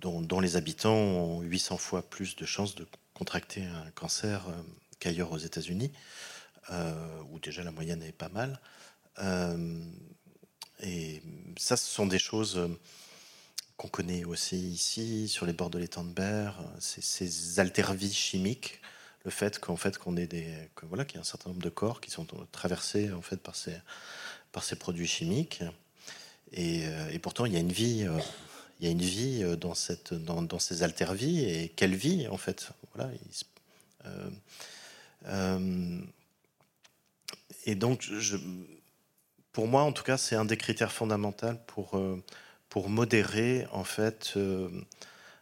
[0.00, 4.46] dont, les habitants ont 800 fois plus de chances de contracter un cancer
[5.02, 5.90] qu'ailleurs aux États-Unis,
[6.70, 6.94] euh,
[7.32, 8.60] où déjà la moyenne est pas mal.
[9.18, 9.82] Euh,
[10.80, 11.22] et
[11.58, 12.68] ça, ce sont des choses euh,
[13.76, 18.80] qu'on connaît aussi ici, sur les bords de l'étang de Berre, ces altervies chimiques,
[19.24, 20.46] le fait qu'en fait qu'on ait des,
[20.84, 23.56] voilà, qu'il y a un certain nombre de corps qui sont traversés en fait par
[23.56, 23.76] ces,
[24.62, 25.62] ces produits chimiques,
[26.52, 26.84] et,
[27.20, 28.06] pourtant il y a une vie,
[28.78, 32.70] il y a une vie dans cette, dans, ces altervies, et quelle vie en fait,
[32.94, 33.10] voilà.
[37.64, 38.10] Et donc,
[39.52, 42.22] pour moi, en tout cas, c'est un des critères fondamentaux pour, euh,
[42.68, 44.68] pour modérer, en fait, euh,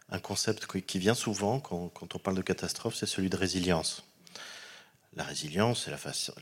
[0.09, 4.03] un concept qui vient souvent quand, on parle de catastrophe, c'est celui de résilience.
[5.15, 6.33] La résilience, c'est la, façon,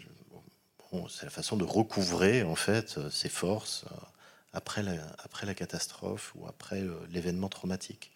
[1.58, 3.86] de recouvrer, en fait, ses forces
[4.54, 8.12] après la, après la catastrophe ou après l'événement traumatique.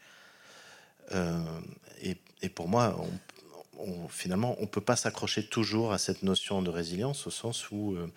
[2.02, 3.10] et, et, pour moi, on,
[4.10, 7.96] finalement, on ne peut pas s'accrocher toujours à cette notion de résilience au sens où
[7.96, 8.12] euh,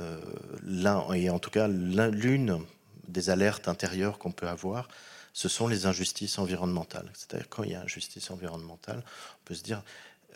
[0.00, 2.64] euh, et en tout cas l'une
[3.08, 4.88] des alertes intérieures qu'on peut avoir,
[5.32, 7.10] ce sont les injustices environnementales.
[7.14, 9.82] C'est-à-dire quand il y a injustice environnementale, on peut se dire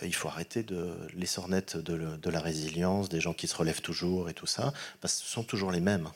[0.02, 0.64] euh, il faut arrêter
[1.14, 4.72] les sornettes de, de, la résilience, des gens qui se relèvent toujours et tout ça,
[5.00, 6.08] parce que ce sont toujours les mêmes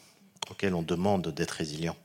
[0.51, 1.97] auxquels on demande d'être résilient.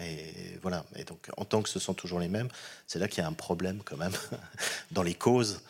[0.00, 0.84] Et voilà.
[0.96, 2.48] Et donc, en tant que ce sont toujours les mêmes,
[2.86, 4.12] c'est là qu'il y a un problème quand même
[4.90, 5.60] dans les causes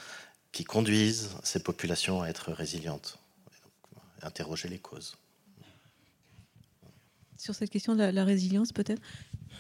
[0.52, 3.18] qui conduisent ces populations à être résilientes.
[4.22, 5.16] interroger les causes.
[7.36, 9.02] Sur cette question de la, résilience, peut-être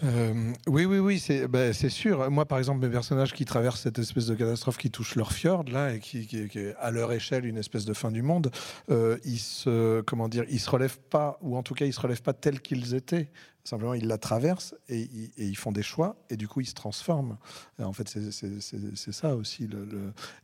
[0.02, 2.30] euh, oui, oui, oui, bah, c'est sûr.
[2.30, 5.64] Moi, par exemple, mes personnages qui traversent cette espèce de catastrophe qui touche leur fjord,
[5.64, 8.50] là, et qui, est à leur échelle une espèce de fin du monde,
[8.90, 12.00] euh, ils se, comment dire, ils se relèvent pas, ou en tout cas, ils se
[12.00, 13.30] relèvent pas tels qu'ils étaient.
[13.66, 17.38] Simplement, ils la traversent et, ils font des choix, et du coup, ils se transforment.
[17.78, 19.70] en fait, c'est ça aussi,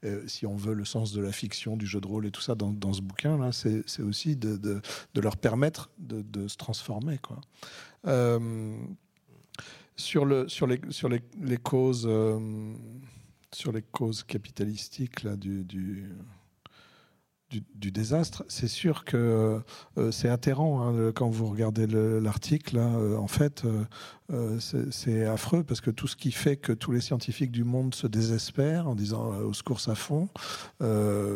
[0.05, 2.40] euh, si on veut, le sens de la fiction, du jeu de rôle et tout
[2.40, 7.40] ça dans, ce bouquin-là, c'est aussi de, de, leur permettre de, se transformer, quoi.
[10.01, 12.72] Sur, le, sur, les, sur les, les causes, euh,
[13.53, 16.09] sur les causes capitalistiques là, du, du
[17.51, 19.61] du, désastre, c'est sûr que
[19.98, 22.78] euh, c'est atterrant hein, quand vous regardez l'article.
[22.78, 23.64] Euh, en fait,
[24.30, 24.59] euh,
[24.90, 28.07] c'est affreux parce que tout ce qui fait que tous les scientifiques du monde se
[28.07, 30.28] désespèrent en disant aux secours à fond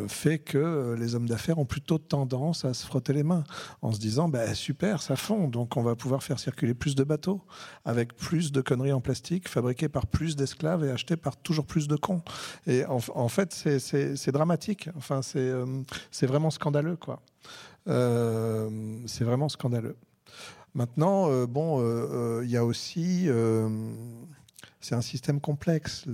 [0.06, 3.42] fait que les hommes d'affaires ont plutôt tendance à se frotter les mains
[3.82, 7.02] en se disant bah, super, ça fond, donc on va pouvoir faire circuler plus de
[7.02, 7.42] bateaux
[7.84, 11.88] avec plus de conneries en plastique fabriquées par plus d'esclaves et achetées par toujours plus
[11.88, 12.22] de cons.
[12.68, 14.88] Et en, en fait, c'est dramatique.
[14.96, 15.52] Enfin, c'est
[16.10, 17.20] c'est vraiment scandaleux, quoi.
[17.88, 18.70] Euh,
[19.06, 19.96] c'est vraiment scandaleux.
[20.74, 23.28] Maintenant, euh, bon, euh, il y a aussi
[24.80, 26.04] c'est un système complexe,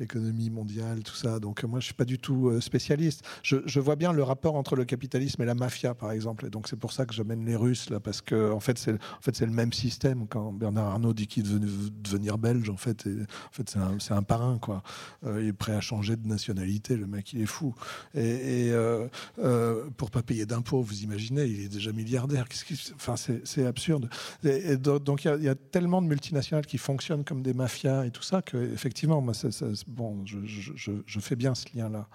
[0.00, 1.38] l'économie mondiale, tout ça.
[1.38, 3.24] Donc moi, je suis pas du tout euh, spécialiste.
[3.42, 6.46] Je, vois bien le rapport entre le capitalisme et la mafia, par exemple.
[6.46, 8.94] Et donc c'est pour ça que j'amène les Russes là, parce que en fait, c'est
[8.94, 10.26] en fait c'est le même système.
[10.26, 13.78] Quand Bernard Arnault dit qu'il veut devenir belge, en fait, en fait c'est
[14.12, 14.82] un, un, parrain, quoi.
[15.24, 16.96] Euh, il est prêt à changer de nationalité.
[16.96, 17.74] Le mec, il est fou.
[18.14, 18.72] Et, et
[19.38, 22.46] euh, pour pas payer d'impôts, vous imaginez, il est déjà milliardaire.
[22.94, 24.08] enfin, c'est absurde.
[24.44, 28.22] Et, donc il y, a tellement de multinationales qui fonctionnent comme des mafias et tout
[28.22, 29.34] ça, que effectivement, moi,
[29.90, 32.08] bon, je, fais bien ce lien-là.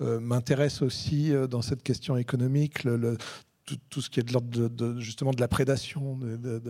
[0.00, 3.16] Euh, m'intéresse aussi euh, dans cette question économique le,
[3.64, 6.60] tout, ce qui est de l'ordre de, justement de la prédation, de,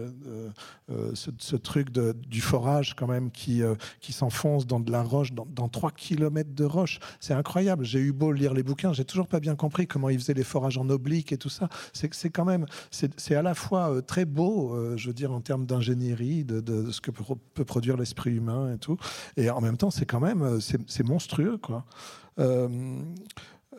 [0.90, 5.32] euh, ce, truc du forage quand même qui, euh, qui s'enfonce dans de la roche,
[5.32, 6.99] dans, dans 3 km de roche.
[7.20, 7.84] C'est incroyable.
[7.84, 10.45] J'ai eu beau lire les bouquins, j'ai toujours pas bien compris comment ils faisaient les
[10.45, 11.68] forages en oblique et tout ça.
[11.93, 15.66] C'est quand même, c'est à la fois euh, très beau, je veux dire, en termes
[15.66, 18.97] d'ingénierie, de, ce que peut, produire l'esprit humain et tout.
[19.36, 21.84] Et en même temps, c'est quand même, c'est monstrueux, quoi.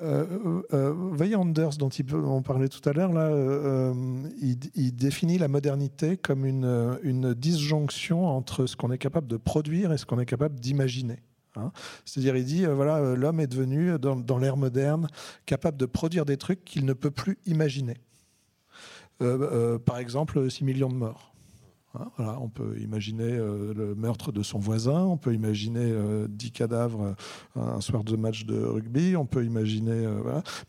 [0.04, 3.94] Euh, euh Anders, dont on parlait tout à l'heure, là, euh,
[4.42, 9.98] il, définit la modernité comme une, disjonction entre ce qu'on est capable de produire et
[9.98, 11.20] ce qu'on est capable d'imaginer.
[11.56, 11.72] Hein.
[12.06, 15.08] C'est-à-dire, il dit, voilà, l'homme est devenu, dans, dans l'ère moderne,
[15.46, 17.96] capable de produire des trucs qu'il ne peut plus imaginer.
[19.20, 21.33] par exemple, 6 millions de morts.
[21.96, 22.10] Hein,
[22.42, 26.52] on peut imaginer euh, le meurtre de son voisin, on peut imaginer euh, dix 10
[26.52, 27.16] cadavres
[27.56, 30.08] euh, un soir de match de rugby, on peut imaginer.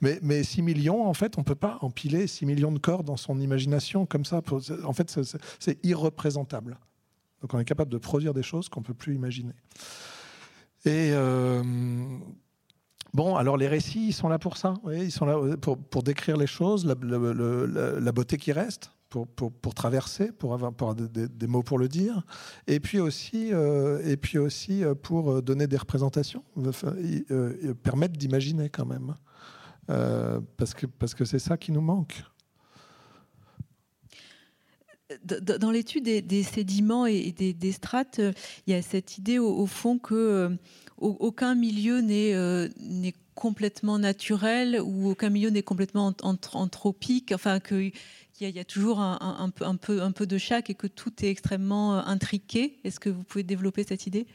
[0.03, 3.05] mais, mais 6 millions, en fait, on ne peut pas empiler 6 millions de corps
[3.05, 4.43] dans son imagination comme ça.
[4.85, 5.19] en fait,
[5.59, 6.79] c'est irreprésentable.
[7.41, 9.55] Donc on est capable de produire des choses qu'on ne peut plus imaginer.
[10.85, 11.13] Et.
[13.15, 14.75] Bon, alors les récits, ils sont là pour ça.
[14.93, 20.95] ils sont là pour, décrire les choses, la beauté qui reste pour, traverser, pour avoir,
[20.95, 22.25] des, mots pour le dire,
[22.67, 26.43] et puis aussi, euh, et puis aussi euh, pour euh, donner des représentations,
[27.83, 29.15] permettre d'imaginer quand même,
[30.57, 32.25] parce que parce que c'est ça qui nous manque.
[35.23, 38.21] Dans l'étude des, sédiments et des, strates,
[38.67, 40.57] il y a cette idée au, fond que
[40.97, 47.33] aucun milieu n'est complètement naturel ou aucun milieu n'est complètement anthropique.
[47.33, 47.91] Enfin, que
[48.41, 52.79] il y, a toujours un, peu, de chaque et que tout est extrêmement euh, intriqué.
[52.83, 54.27] Est-ce que vous pouvez développer cette idée?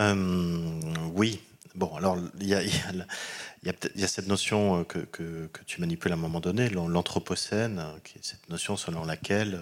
[0.00, 0.80] Euh,
[1.14, 1.40] Oui.
[1.76, 6.68] Bon, alors il y a, cette notion euh, que, tu manipules à un moment donné,
[6.68, 9.60] l'anthropocène, qui est cette notion selon laquelle,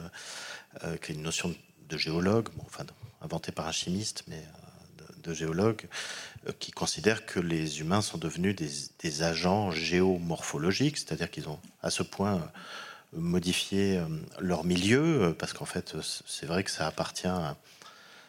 [1.03, 1.55] qui est une notion
[1.89, 2.85] de géologue, enfin
[3.21, 4.43] inventée par un chimiste, mais
[5.23, 5.87] de, géologue,
[6.59, 12.03] qui considère que les humains sont devenus des agents géomorphologiques, c'est-à-dire qu'ils ont à ce
[12.03, 12.51] point
[13.13, 14.07] modifier euh,
[14.39, 15.97] leur milieu, euh, parce qu'en fait,
[16.27, 17.29] c'est vrai que ça appartient,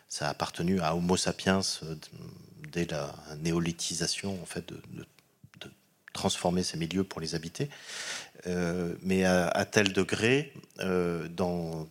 [0.08, 1.96] ça a appartenu à Homo sapiens euh,
[2.72, 4.80] dès la néolithisation, en fait, de,
[6.12, 7.70] transformer ces milieux pour les habiter,
[9.04, 11.88] mais à, tel degré, dans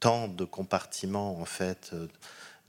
[0.00, 1.94] tant de compartiments, en fait,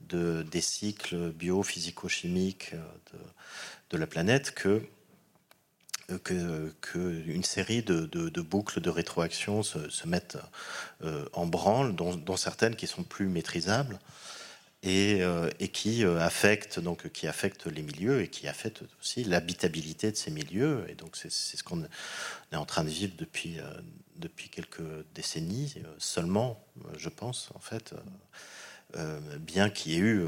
[0.00, 3.18] de, des cycles bio-physico-chimiques de,
[3.90, 4.82] de, la planète, que
[6.18, 10.38] qu'une que série de, boucles de rétroaction se, mettent
[11.04, 13.98] euh, en branle, dont, certaines qui sont plus maîtrisables.
[14.82, 15.22] et,
[15.72, 20.86] qui affecte donc qui affecte les milieux et qui affecte aussi l'habitabilité de ces milieux.
[20.88, 21.82] Et donc c'est ce qu'on
[22.52, 23.58] est en train de vivre depuis
[24.16, 24.82] depuis quelques
[25.14, 26.62] décennies seulement,
[26.96, 27.94] je pense en fait,
[29.38, 30.26] bien qu'il y ait eu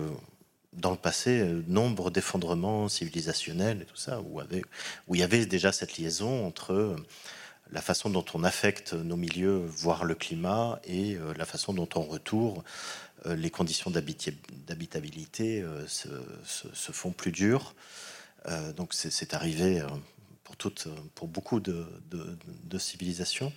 [0.73, 4.41] dans le passé euh, nombre d'effondrements civilisationnels et tout ça, où,
[5.15, 6.97] il y avait déjà cette liaison entre euh,
[7.71, 11.89] la façon dont on affecte nos milieux, voire le climat, et euh, la façon dont
[11.95, 12.63] on retourne
[13.25, 16.09] les conditions d'habitabilité se,
[16.91, 17.73] font plus dures.
[18.77, 19.81] donc c'est arrivé
[21.15, 21.87] pour, beaucoup de,
[22.79, 23.53] civilisations.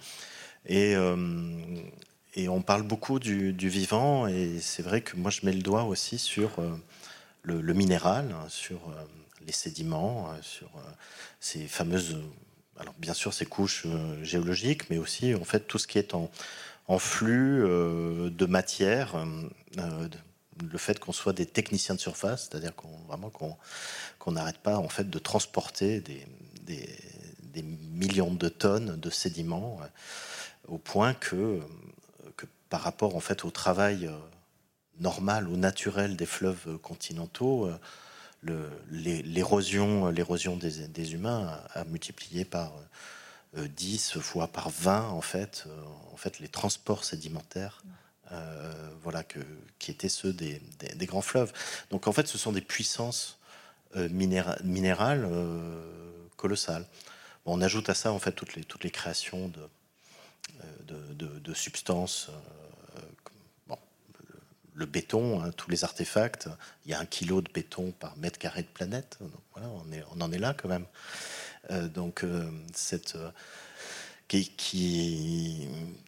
[0.67, 5.85] Et, on parle beaucoup du vivant, et c'est vrai que moi je mets le doigt
[5.85, 6.51] aussi sur
[7.45, 9.03] le, minéral, hein, sur euh,
[9.45, 10.81] les sédiments, euh, sur euh,
[11.39, 12.17] ces fameuses,
[12.77, 13.85] alors bien sûr ces couches
[14.21, 16.29] géologiques, mais aussi en fait tout ce qui est en,
[16.99, 19.15] flux de matière,
[19.77, 23.31] le fait qu'on soit des techniciens de surface, c'est-à-dire qu'on vraiment
[24.19, 26.27] qu'on n'arrête pas en fait de transporter des,
[26.63, 26.89] des,
[27.53, 29.79] des, millions de tonnes de sédiments
[30.67, 31.61] au point que,
[32.35, 34.11] que par rapport en fait au travail
[34.99, 37.69] normal ou naturel des fleuves continentaux,
[38.49, 42.73] euh, l'érosion des, des, humains a, multiplié par
[43.55, 45.83] 10 euh, fois par 20 en fait, euh,
[46.13, 47.83] en fait les transports sédimentaires
[49.01, 49.39] voilà, que,
[49.77, 50.59] qui étaient ceux des,
[50.95, 51.53] des, grands fleuves.
[51.91, 53.39] Donc en fait ce sont des puissances
[53.95, 55.29] minérales
[56.35, 56.85] colossales.
[57.45, 59.69] on ajoute à ça en fait toutes les, toutes les créations de,
[61.13, 62.29] de, de substances
[64.75, 66.49] le béton, hein, tous les artefacts.
[66.85, 69.17] Il y a un kilo de béton par mètre carré de planète.
[69.53, 70.85] voilà, on, en est là quand même.
[71.71, 73.31] Euh, donc euh, cette euh,
[74.27, 74.51] qui,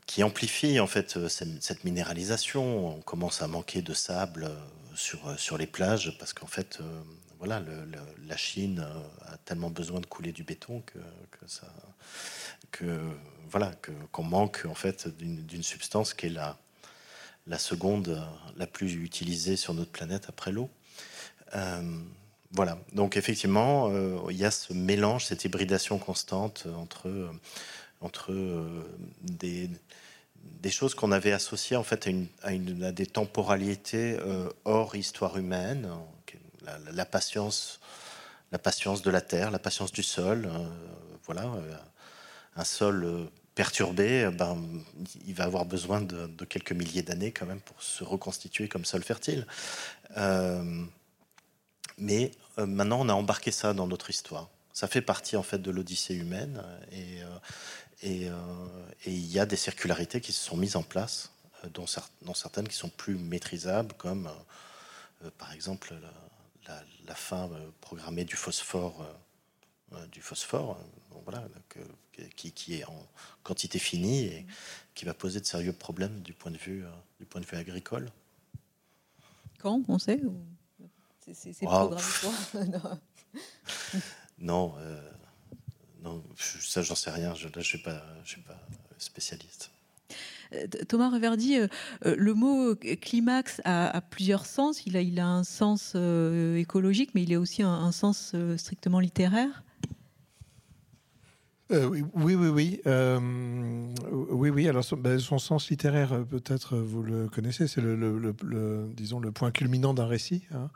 [0.05, 2.97] qui, amplifie en fait cette, minéralisation.
[2.97, 4.51] On commence à manquer de sable
[4.95, 6.79] sur, sur les plages parce qu'en fait,
[7.39, 7.61] voilà,
[8.27, 8.85] la Chine
[9.27, 10.97] a tellement besoin de couler du béton que,
[11.45, 11.71] ça,
[12.71, 12.99] que
[13.49, 13.71] voilà,
[14.11, 16.57] qu'on manque en fait d'une substance qui est là
[17.47, 18.21] la seconde euh,
[18.57, 20.69] la plus utilisée sur notre planète après l'eau.
[21.55, 21.99] Euh,
[22.51, 27.29] voilà, donc effectivement, euh, il y a ce mélange, cette hybridation constante entre,
[28.01, 28.33] entre
[29.21, 29.69] des,
[30.69, 32.07] choses qu'on avait associées en fait
[32.43, 34.17] à, une, à, des temporalités
[34.63, 35.89] hors histoire humaine,
[36.93, 37.79] la, patience,
[38.51, 40.49] la patience de la terre, la patience du sol,
[41.25, 41.51] voilà,
[42.55, 44.55] un sol perturbé, euh, ben,
[45.25, 49.03] il va avoir besoin de, quelques milliers d'années quand même pour se reconstituer comme sol
[49.03, 49.47] fertile.
[50.15, 50.85] Euh,
[51.97, 54.47] mais euh, maintenant, on a embarqué ça dans notre histoire.
[54.73, 57.23] Ça fait partie en fait de l'Odyssée humaine et,
[58.03, 61.31] il y a des circularités qui se sont mises en place,
[61.73, 61.87] dont,
[62.35, 64.29] certaines qui sont plus maîtrisables, comme
[65.39, 65.95] par exemple
[66.67, 67.49] la, la, fin
[67.81, 69.03] programmée du phosphore,
[70.11, 70.77] du phosphore
[71.23, 71.47] voilà,
[72.35, 73.07] qui, qui, est en
[73.43, 74.45] quantité finie et
[74.95, 77.57] qui va poser de sérieux problèmes du point de vue, euh, du point de vue
[77.57, 78.09] agricole.
[79.59, 80.21] Quand on sait
[81.33, 82.01] C'est programmé
[84.39, 85.01] Non, euh,
[86.01, 87.35] non ça j'en sais rien.
[87.35, 88.59] Je, là, je suis pas, je suis pas
[88.97, 89.71] spécialiste.
[90.53, 91.57] Euh, Thomas Reverdy,
[92.03, 94.85] le mot climax a, plusieurs sens.
[94.85, 95.95] Il a, il a un sens
[96.55, 99.63] écologique, mais il a aussi un sens strictement littéraire.
[101.71, 102.81] Euh, oui, oui, oui.
[102.87, 103.19] Euh,
[104.09, 104.67] oui, oui.
[104.69, 108.33] Alors, son, ben, sens littéraire, euh, peut-être vous le connaissez, c'est le,
[108.95, 110.43] disons, le point culminant d'un récit.
[110.51, 110.69] Hein.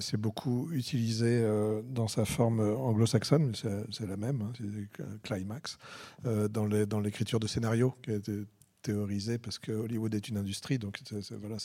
[0.00, 1.44] c'est beaucoup utilisé
[1.84, 5.78] dans sa forme anglo-saxonne, c'est la même, hein, c'est climax,
[6.24, 8.44] dans l'écriture de scénario qui a été
[8.82, 11.00] théorisé parce que Hollywood est une industrie, donc
[11.40, 11.56] voilà,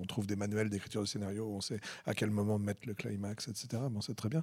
[0.00, 3.48] on trouve des manuels d'écriture de scénario on sait à quel moment mettre le climax,
[3.48, 3.82] etc.
[3.90, 4.42] Bon, c'est très bien.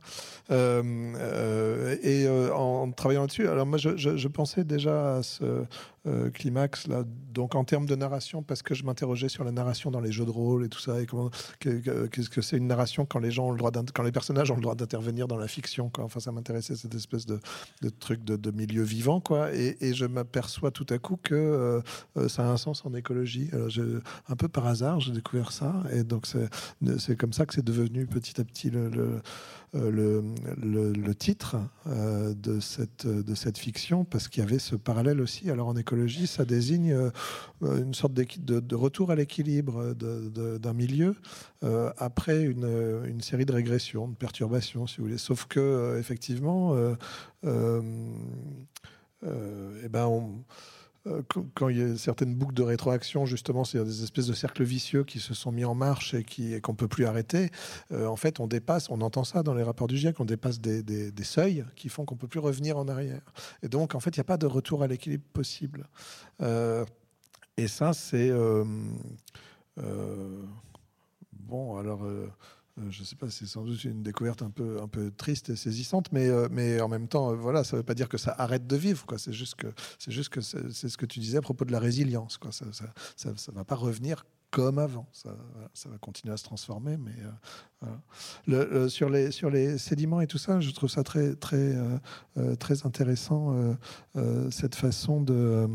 [0.52, 0.84] Euh,
[1.18, 5.66] euh, et euh, en travaillant là-dessus, alors moi, je, je, pensais déjà à ce
[6.34, 7.04] climax là,
[7.34, 10.26] donc en termes de narration, parce que je m'interrogeais sur la narration dans les jeux
[10.26, 11.30] de rôle et tout ça, et comment
[11.60, 14.56] qu'est-ce que c'est une narration quand les gens ont le droit, quand les personnages ont
[14.56, 16.04] le droit d'intervenir dans la fiction, quoi.
[16.04, 17.40] Enfin, ça m'intéressait cette espèce de,
[17.82, 19.54] de truc de, de, milieu vivant, quoi.
[19.54, 23.50] Et, je m'aperçois tout à coup que euh, ça a un sens en écologie.
[23.54, 23.70] Alors,
[24.28, 25.84] un peu par hasard, j'ai découvert ça.
[25.92, 26.28] Et donc,
[26.98, 29.22] c'est comme ça que c'est devenu petit à petit le,
[29.76, 30.22] euh,
[30.58, 31.58] le, titre
[31.88, 35.50] euh, de, cette, de cette fiction, parce qu'il y avait ce parallèle aussi.
[35.50, 36.96] Alors, en écologie, ça désigne
[37.62, 41.16] une sorte de, retour à l'équilibre d'un milieu
[41.98, 45.18] après une, une, série de régressions, de perturbations, si vous voulez.
[45.18, 46.76] Sauf que, effectivement,
[47.44, 47.50] eh
[49.90, 50.44] ben on
[51.56, 55.04] quand il y a certaines boucles de rétroaction, justement, c'est des espèces de cercles vicieux
[55.04, 57.52] qui se sont mis en marche et qu'on peut plus arrêter.
[57.92, 61.12] en fait, on dépasse, on entend ça dans les rapports du GIEC, on dépasse des,
[61.24, 63.22] seuils qui font qu'on peut plus revenir en arrière.
[63.64, 65.88] Et donc, en fait, il n'y a pas de retour à l'équilibre possible.
[66.42, 68.32] et ça, c'est
[71.34, 71.78] bon.
[71.78, 72.02] Alors.
[72.78, 75.50] Euh, je ne sais pas, c'est sans doute une découverte un peu, un peu triste
[75.50, 78.10] et saisissante, mais, euh, mais en même temps, euh, voilà, ça ne veut pas dire
[78.10, 79.06] que ça arrête de vivre.
[79.18, 82.40] C'est juste que c'est ce que tu disais à propos de la résilience.
[82.52, 85.08] Ça ne va pas revenir comme avant.
[85.12, 85.36] Ça,
[85.86, 87.16] va continuer à se transformer, mais
[88.90, 91.76] sur, les, sur les sédiments et tout ça, je trouve ça très, très,
[92.60, 93.76] très intéressant,
[94.52, 95.68] cette façon de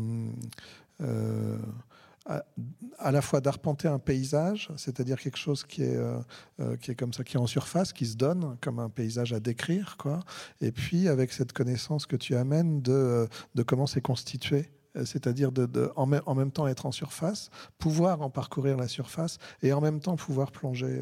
[2.25, 6.19] à, la fois d'arpenter un paysage, c'est-à-dire quelque chose qui est, euh,
[6.59, 9.33] euh, qui est comme ça, qui est en surface, qui se donne comme un paysage
[9.33, 10.19] à décrire, quoi.
[10.61, 14.71] Et puis avec cette connaissance que tu amènes de, euh, de comment c'est constitué
[15.05, 17.49] c'est-à-dire de, en, même, temps être en surface,
[17.79, 21.01] pouvoir en parcourir la surface et en même temps pouvoir plonger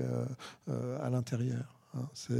[0.67, 1.75] à l'intérieur.
[1.95, 2.07] Hein.
[2.13, 2.35] C'est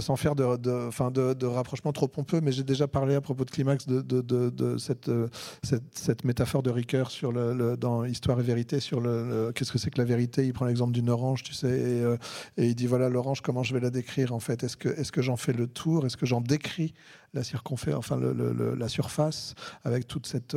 [0.00, 3.50] sans faire de, de, de, rapprochement trop pompeux, mais j'ai déjà parlé à propos de
[3.50, 5.28] Climax de, de cette, euh,
[5.62, 9.78] cette, cette, métaphore de Ricoeur sur le, dans Histoire et vérité, sur le, qu'est-ce que
[9.78, 10.44] c'est que la vérité?
[10.46, 12.16] Il prend l'exemple d'une orange, tu sais, et, euh,
[12.58, 14.62] il dit voilà, l'orange, comment je vais la décrire en fait?
[14.64, 16.04] Est-ce que, est que j'en fais le tour?
[16.04, 16.92] Est-ce que j'en décris
[17.32, 19.54] la circonférence, enfin la surface
[19.84, 20.56] avec toute cette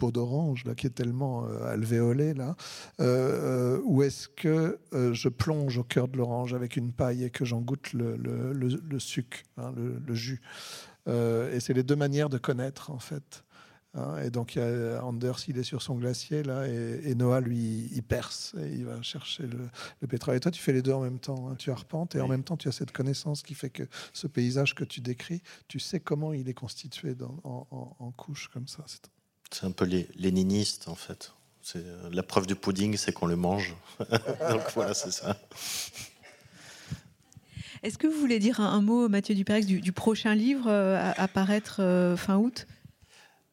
[0.00, 2.56] peau d'orange là qui est tellement euh, alvéolée là
[3.00, 7.30] euh, euh, ou est-ce que je plonge au cœur de l'orange avec une paille et
[7.30, 10.40] que j'en goûte le, le, le suc, hein, le, jus?
[11.06, 13.44] Et c'est les deux manières de connaître en fait
[13.94, 18.54] Hein, et donc Anders, il est sur son glacier là, et, Noah lui, il perce
[18.58, 20.36] et il va chercher le, pétrole.
[20.36, 21.48] Et toi, tu fais les deux en même temps.
[21.50, 21.56] Hein.
[21.56, 23.82] Tu arpentes et en même temps, tu as cette connaissance qui fait que
[24.12, 28.84] ce paysage que tu décris, tu sais comment il est constitué en, couches comme ça.
[28.86, 29.08] C'est
[29.62, 31.32] un peu les, léniniste en fait.
[31.62, 33.74] C'est euh, la preuve du pudding, c'est qu'on le mange.
[34.00, 35.36] donc voilà, c'est ça.
[37.82, 41.80] Est-ce que vous voulez dire un, mot, Mathieu Duperex, du, prochain livre euh, à, paraître
[41.80, 42.66] euh, fin août?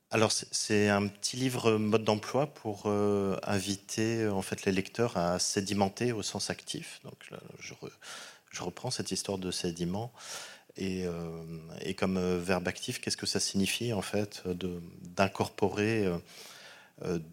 [0.10, 5.38] Alors c'est un petit livre mode d'emploi pour euh, inviter en fait les lecteurs à
[5.38, 7.02] sédimenter au sens actif.
[7.04, 7.30] Donc
[7.60, 10.14] je, reprends cette histoire de sédiment
[10.78, 14.44] et, euh, comme euh, verbe actif, qu'est-ce que ça signifie en fait
[15.16, 16.10] d'incorporer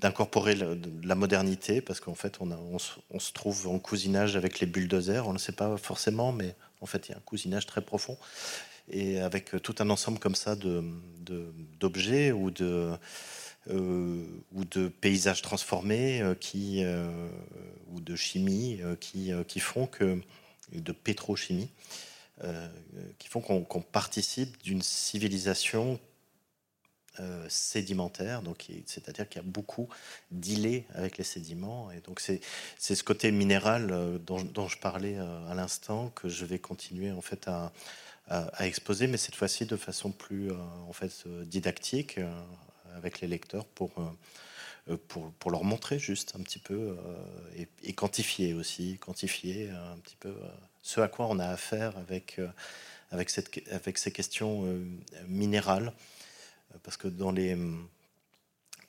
[0.00, 0.56] d'incorporer
[1.02, 1.80] la, modernité?
[1.80, 5.52] Parce qu'en fait on, se trouve en cousinage avec les bulldozers, on ne le sait
[5.52, 8.18] pas forcément, mais en fait il y a un cousinage très profond.
[8.90, 12.98] Et avec tout un ensemble comme ça d'objets ou de
[13.70, 14.22] euh,
[15.00, 17.28] paysages transformés euh, euh,
[17.92, 20.20] ou de chimie qui font que
[20.72, 21.70] de pétrochimie
[23.18, 26.00] qui font qu'on participe d'une civilisation
[27.48, 29.88] sédimentaire, donc c'est-à-dire qu'il y a beaucoup
[30.32, 32.40] d'îlets avec les sédiments, et donc c'est
[32.78, 37.46] ce côté minéral dont, dont, je parlais à l'instant que je vais continuer en fait
[37.46, 37.72] à,
[38.28, 40.56] à, exposer, mais cette fois-ci de façon plus euh,
[40.88, 42.32] en fait euh, didactique euh,
[42.96, 43.90] avec les lecteurs pour
[45.08, 46.96] pour, pour, leur montrer juste un petit peu
[47.82, 50.34] et, quantifier aussi, quantifier un petit peu
[50.82, 52.40] ce à quoi on a affaire avec,
[53.10, 53.30] avec,
[53.98, 54.78] ces questions
[55.26, 55.92] minérales.
[56.82, 57.56] Parce que dans les,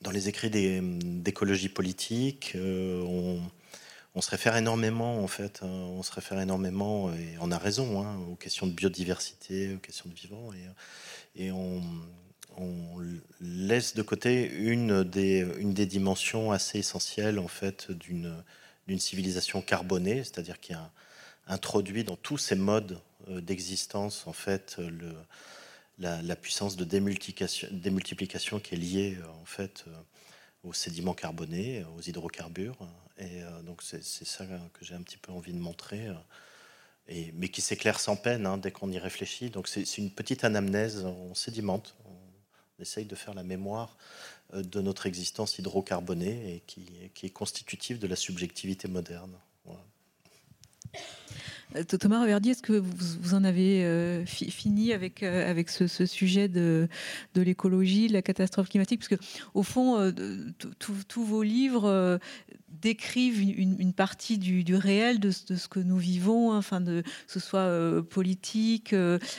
[0.02, 3.40] dans les écrits d'écologie politique, on,
[4.20, 8.16] se réfère énormément, en fait, hein, on se réfère énormément, et on a raison, hein,
[8.30, 10.50] aux questions de biodiversité, aux questions de vivant,
[11.34, 11.82] et, on,
[13.40, 20.72] laisse de côté une des, dimensions assez essentielles, en fait, d'une civilisation carbonée, c'est-à-dire qui
[20.72, 20.90] a
[21.46, 24.78] introduit dans tous ces modes euh, d'existence, en fait,
[25.98, 29.92] la, puissance de démultiplication, qui est liée, en fait, euh,
[30.64, 32.76] aux sédiments carbonés, aux hydrocarbures,
[33.18, 37.48] et euh, donc c'est ça que j'ai un petit peu envie de montrer, euh, mais
[37.48, 39.50] qui s'éclaire sans peine hein, dès qu'on y réfléchit.
[39.50, 41.96] Donc c'est une petite anamnèse, on sédimente,
[42.78, 43.96] on essaye de faire la mémoire
[44.54, 46.86] euh, de notre existence hydrocarbonée et qui,
[47.22, 49.32] est constitutive de la subjectivité moderne.
[51.98, 56.88] Thomas Reverdy, est-ce que vous, en avez fini avec, avec ce, sujet de,
[57.34, 59.00] de l'écologie, de la catastrophe climatique?
[59.00, 60.14] Parce que, au fond,
[60.78, 62.18] tous vos livres
[62.86, 67.40] décrivent une, partie du, réel de, ce que nous vivons, hein, enfin de, que ce
[67.40, 67.68] soit
[68.08, 68.94] politique,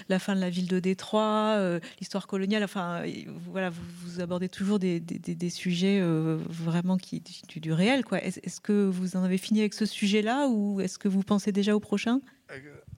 [0.10, 2.64] la fin de la ville de Détroit, l'histoire coloniale.
[2.64, 3.04] Enfin,
[3.50, 5.02] voilà, vous, abordez toujours des,
[5.50, 8.04] sujets vraiment qui du, du réel.
[8.04, 8.22] Quoi.
[8.24, 11.74] Est-ce que vous en avez fini avec ce sujet-là ou est-ce que vous pensez déjà
[11.76, 12.20] au prochain?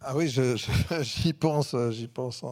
[0.02, 0.28] Ah oui,
[1.02, 2.44] j'y pense, j'y pense,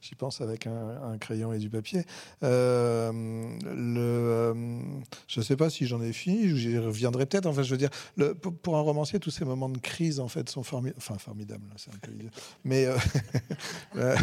[0.00, 2.04] j'y pense avec un, crayon et du papier.
[2.42, 3.10] Euh,
[3.64, 4.54] le, euh,
[5.28, 7.46] je ne sais pas si j'en ai fini, j'y reviendrai peut-être.
[7.46, 7.90] Enfin, je veux dire,
[8.62, 10.98] pour, un romancier, tous ces moments de crise en fait sont formidables.
[10.98, 11.64] Enfin, formidables.
[12.64, 12.96] Mais euh,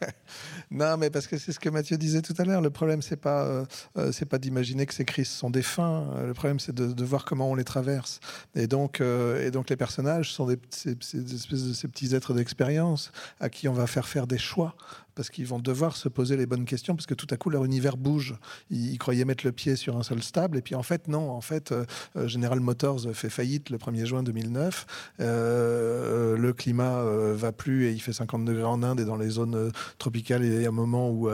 [0.70, 2.60] non, mais parce que c'est ce que Mathieu disait tout à l'heure.
[2.60, 3.64] Le problème, c'est pas, euh,
[3.96, 6.06] euh, c'est pas d'imaginer que ces crises sont des fins.
[6.24, 8.20] Le problème, c'est de, voir comment on les traverse.
[8.54, 10.90] Et donc, euh, et donc les personnages sont des, ces,
[11.34, 14.74] espèces de ces petits êtres d'expérience à qui on va faire faire des choix
[15.18, 17.64] parce qu'ils vont devoir se poser les bonnes questions, parce que tout à coup, leur
[17.64, 18.36] univers bouge.
[18.70, 21.32] Ils, croyaient mettre le pied sur un seul stable, et puis en fait, non.
[21.32, 24.86] En fait, euh, euh, General Motors fait faillite le 1er juin 2009.
[25.18, 29.30] Euh, le climat va plus et il fait 50 degrés en Inde et dans les
[29.30, 30.44] zones tropicales.
[30.44, 31.28] Et il y a un moment où,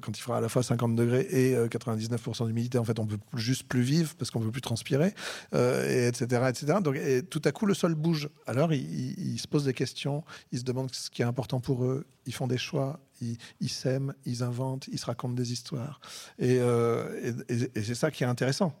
[0.00, 3.18] quand il fera à la fois 50 degrés et 99% d'humidité, en fait, on peut
[3.34, 5.12] juste plus vivre parce qu'on peut plus transpirer,
[5.52, 6.78] et etc., etc.
[6.82, 8.30] Donc, et tout à coup, le sol bouge.
[8.46, 12.06] Alors, ils se posent des questions, ils se demandent ce qui est important pour eux,
[12.24, 16.00] ils font des choix, ils, s'aiment, ils inventent, ils se racontent des histoires.
[16.38, 17.32] Et, euh,
[17.74, 18.74] c'est ça qui est intéressant.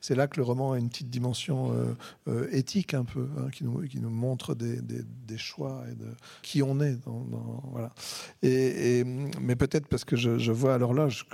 [0.00, 1.94] C'est là que le roman a une petite dimension euh,
[2.28, 4.78] euh, éthique un peu, hein, qui, nous, montre des,
[5.36, 6.06] choix et de
[6.42, 6.98] qui on est.
[7.70, 7.92] voilà.
[8.42, 11.26] Et, mais peut-être parce que je, vois à l'horloge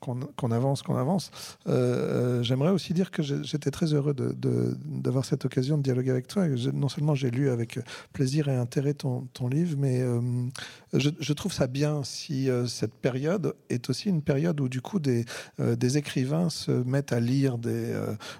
[0.00, 1.30] qu'on avance, qu'on avance.
[1.66, 6.46] J'aimerais aussi dire que j'étais très heureux d'avoir cette occasion de dialoguer avec toi.
[6.72, 7.78] Non seulement j'ai lu avec
[8.12, 10.02] plaisir et intérêt ton, ton livre, mais
[10.92, 14.80] je, je, trouve ça bien si euh, cette période est aussi une période où du
[14.80, 15.24] coup des,
[15.60, 17.94] euh, des écrivains se mettent à lire des,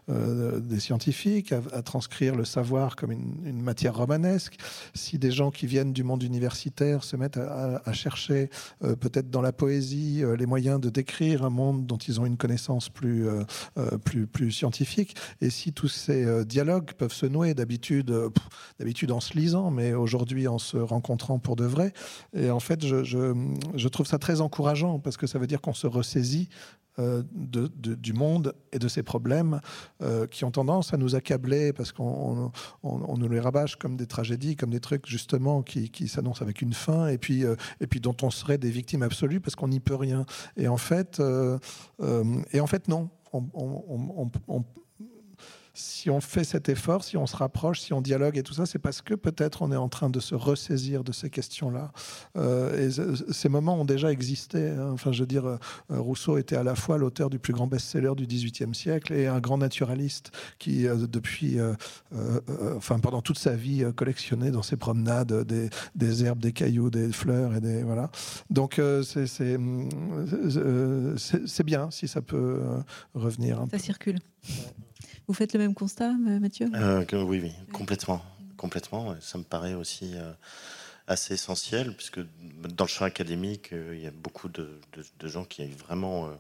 [0.09, 4.57] euh, des scientifiques, à, transcrire le savoir comme une, matière romanesque,
[4.95, 9.53] si des gens qui viennent du monde universitaire se mettent à, chercher peut-être dans la
[9.53, 13.27] poésie les moyens de décrire un monde dont ils ont une connaissance plus,
[14.05, 18.13] plus, plus scientifique, et si tous ces dialogues peuvent se nouer d'habitude,
[18.81, 21.93] d'habitude en se lisant, mais aujourd'hui en se rencontrant pour de vrai,
[22.35, 25.87] et en fait je, trouve ça très encourageant parce que ça veut dire qu'on se
[25.87, 26.49] ressaisit
[26.99, 29.61] euh, du monde et de ses problèmes
[30.03, 32.53] euh, qui ont tendance à nous accabler parce qu'on
[32.83, 36.61] on, nous les rabâche comme des tragédies, comme des trucs justement qui, qui s'annoncent avec
[36.61, 39.69] une fin et puis, euh, et puis dont on serait des victimes absolues parce qu'on
[39.69, 40.27] n'y peut rien.
[40.57, 41.23] Et en fait,
[42.53, 43.09] et en fait non.
[43.35, 44.63] On, on,
[45.75, 48.67] si on fait cet effort, si on se rapproche, si on dialogue et tout ça,
[48.67, 51.93] c'est parce que peut-être on est en train de se ressaisir de ces questions-là.
[52.37, 54.71] Euh, et ces moments ont déjà existé.
[54.71, 54.91] Hein.
[54.93, 55.59] Enfin, je veux dire, euh,
[55.89, 59.41] Rousseau était à la fois l'auteur du plus grand best-seller du XVIIIe siècle et un
[59.41, 61.59] grand naturaliste qui, euh, depuis,
[62.77, 65.45] enfin, pendant toute sa vie, collectionnait dans ses promenades
[65.95, 68.11] des, herbes, des cailloux, des fleurs et des voilà.
[68.51, 69.57] Donc, c'est
[71.65, 72.61] bien si ça peut
[73.15, 73.65] revenir.
[73.71, 74.19] ça circule.
[75.29, 76.69] Vous faites le même constat, Mathieu?
[76.75, 78.23] Euh, Oui, oui, complètement.
[78.57, 79.15] complètement.
[79.21, 80.33] Ça me paraît aussi euh,
[81.07, 84.81] assez essentiel, puisque dans le champ académique, euh, il y a beaucoup de,
[85.23, 86.31] gens qui vraiment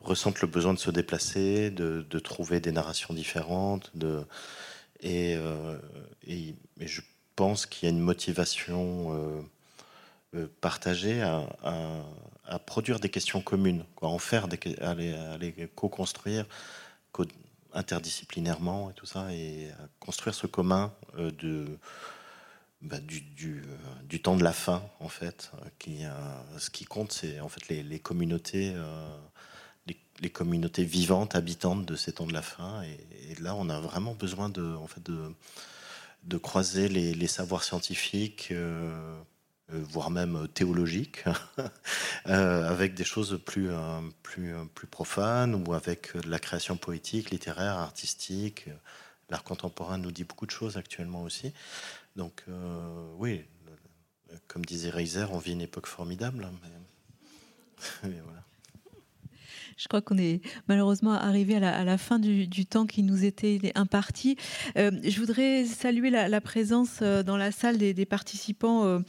[0.00, 3.92] ressentent le besoin de se déplacer, de, trouver des narrations différentes.
[5.00, 5.38] Et,
[6.78, 7.00] je
[7.36, 9.44] pense qu'il y a une motivation
[10.60, 14.48] partagée à, produire des questions communes, quoi, en faire,
[14.80, 16.46] à les, co-construire
[17.72, 21.78] interdisciplinairement et tout ça, et construire ce commun euh, de,
[22.82, 23.62] bah, euh,
[24.08, 25.50] du, temps de la fin, en fait.
[25.78, 26.02] Qui,
[26.58, 29.16] ce qui compte, c'est en fait les, communautés, euh,
[30.20, 32.82] les, communautés vivantes, habitantes de ces temps de la fin.
[32.82, 38.48] Et, là, on a vraiment besoin de, en fait, de, croiser les, savoirs scientifiques.
[38.52, 39.18] Euh,
[39.68, 41.24] voire même euh, théologique,
[42.28, 43.70] euh, avec des choses plus,
[44.22, 48.68] plus, plus profanes ou avec la création poétique, littéraire, artistique.
[49.28, 51.52] L'art contemporain nous dit beaucoup de choses actuellement aussi.
[52.14, 52.44] Donc
[53.18, 53.44] oui,
[54.46, 56.44] comme disait Reiser, on vit une époque formidable.
[56.44, 56.52] Hein,
[58.04, 58.45] mais voilà.
[59.76, 64.36] Je crois qu'on est malheureusement arrivé à la, fin du, temps qui nous était imparti.
[64.78, 69.00] Euh, je voudrais saluer la, présence euh, dans la salle des, participants euh,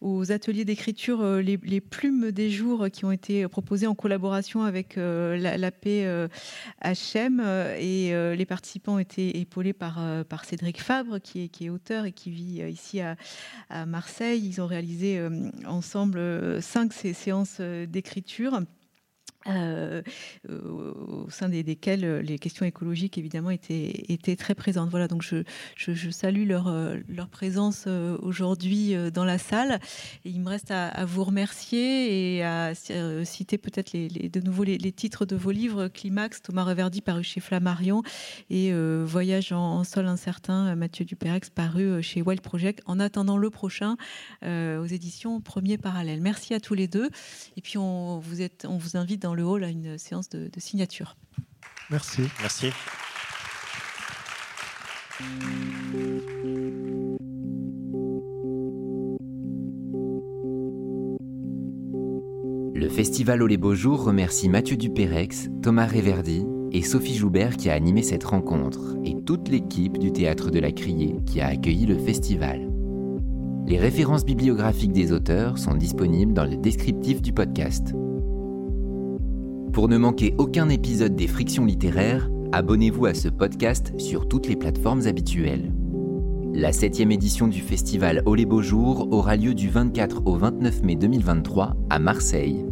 [0.00, 5.86] aux ateliers d'écriture les, plumes des jours qui ont été proposés en collaboration avec l'AP
[6.84, 7.40] HM
[7.78, 9.98] et les participants ont été épaulés par,
[10.44, 13.16] Cédric Fabre qui est, qui est auteur et qui vit ici à,
[13.70, 14.42] à Marseille.
[14.44, 15.20] Ils ont réalisé
[15.66, 18.60] ensemble cinq séances d'écriture.
[19.48, 20.02] Euh,
[20.46, 24.90] au sein des, desquels euh, les questions écologiques évidemment étaient, étaient très présentes.
[24.90, 25.42] Voilà, donc je,
[25.76, 27.86] je, salue leur, euh, leur présence
[28.20, 29.80] aujourd'hui dans la salle.
[30.24, 35.36] il me reste à, vous remercier et à citer peut-être de nouveau les, titres de
[35.36, 38.02] vos livres Climax, Thomas Reverdy paru chez Flammarion
[38.50, 38.72] et
[39.04, 42.82] Voyage en, sol incertain, Mathieu Dupérex paru chez Wild Project.
[42.86, 43.96] En attendant le prochain
[44.42, 46.20] aux éditions Premier Parallèle.
[46.20, 47.08] Merci à tous les deux.
[47.56, 51.16] Et puis on vous, on vous invite dans le hall à une séance de, signature.
[51.90, 52.22] Merci.
[52.40, 52.70] Merci.
[62.74, 67.70] Le festival Au les Beaux Jours remercie Mathieu Dupérex, Thomas Réverdi et Sophie Joubert qui
[67.70, 71.86] a animé cette rencontre et toute l'équipe du Théâtre de la Criée qui a accueilli
[71.86, 72.68] le festival.
[73.66, 77.94] Les références bibliographiques des auteurs sont disponibles dans le descriptif du podcast.
[79.72, 84.56] Pour ne manquer aucun épisode des Frictions littéraires, abonnez-vous à ce podcast sur toutes les
[84.56, 85.72] plateformes habituelles.
[86.52, 90.82] La septième édition du festival Au les Beaux Jours aura lieu du 24 au 29
[90.82, 92.66] mai 2023 à Marseille.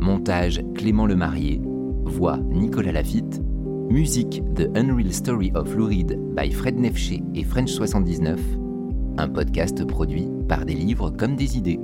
[0.00, 1.60] Montage Clément Lemarié,
[2.06, 3.42] voix Nicolas Lafitte,
[3.90, 8.40] musique The Unreal Story of Lou Reed by Fred Nefché et French 79,
[9.18, 11.80] un podcast produit par des livres comme des idées.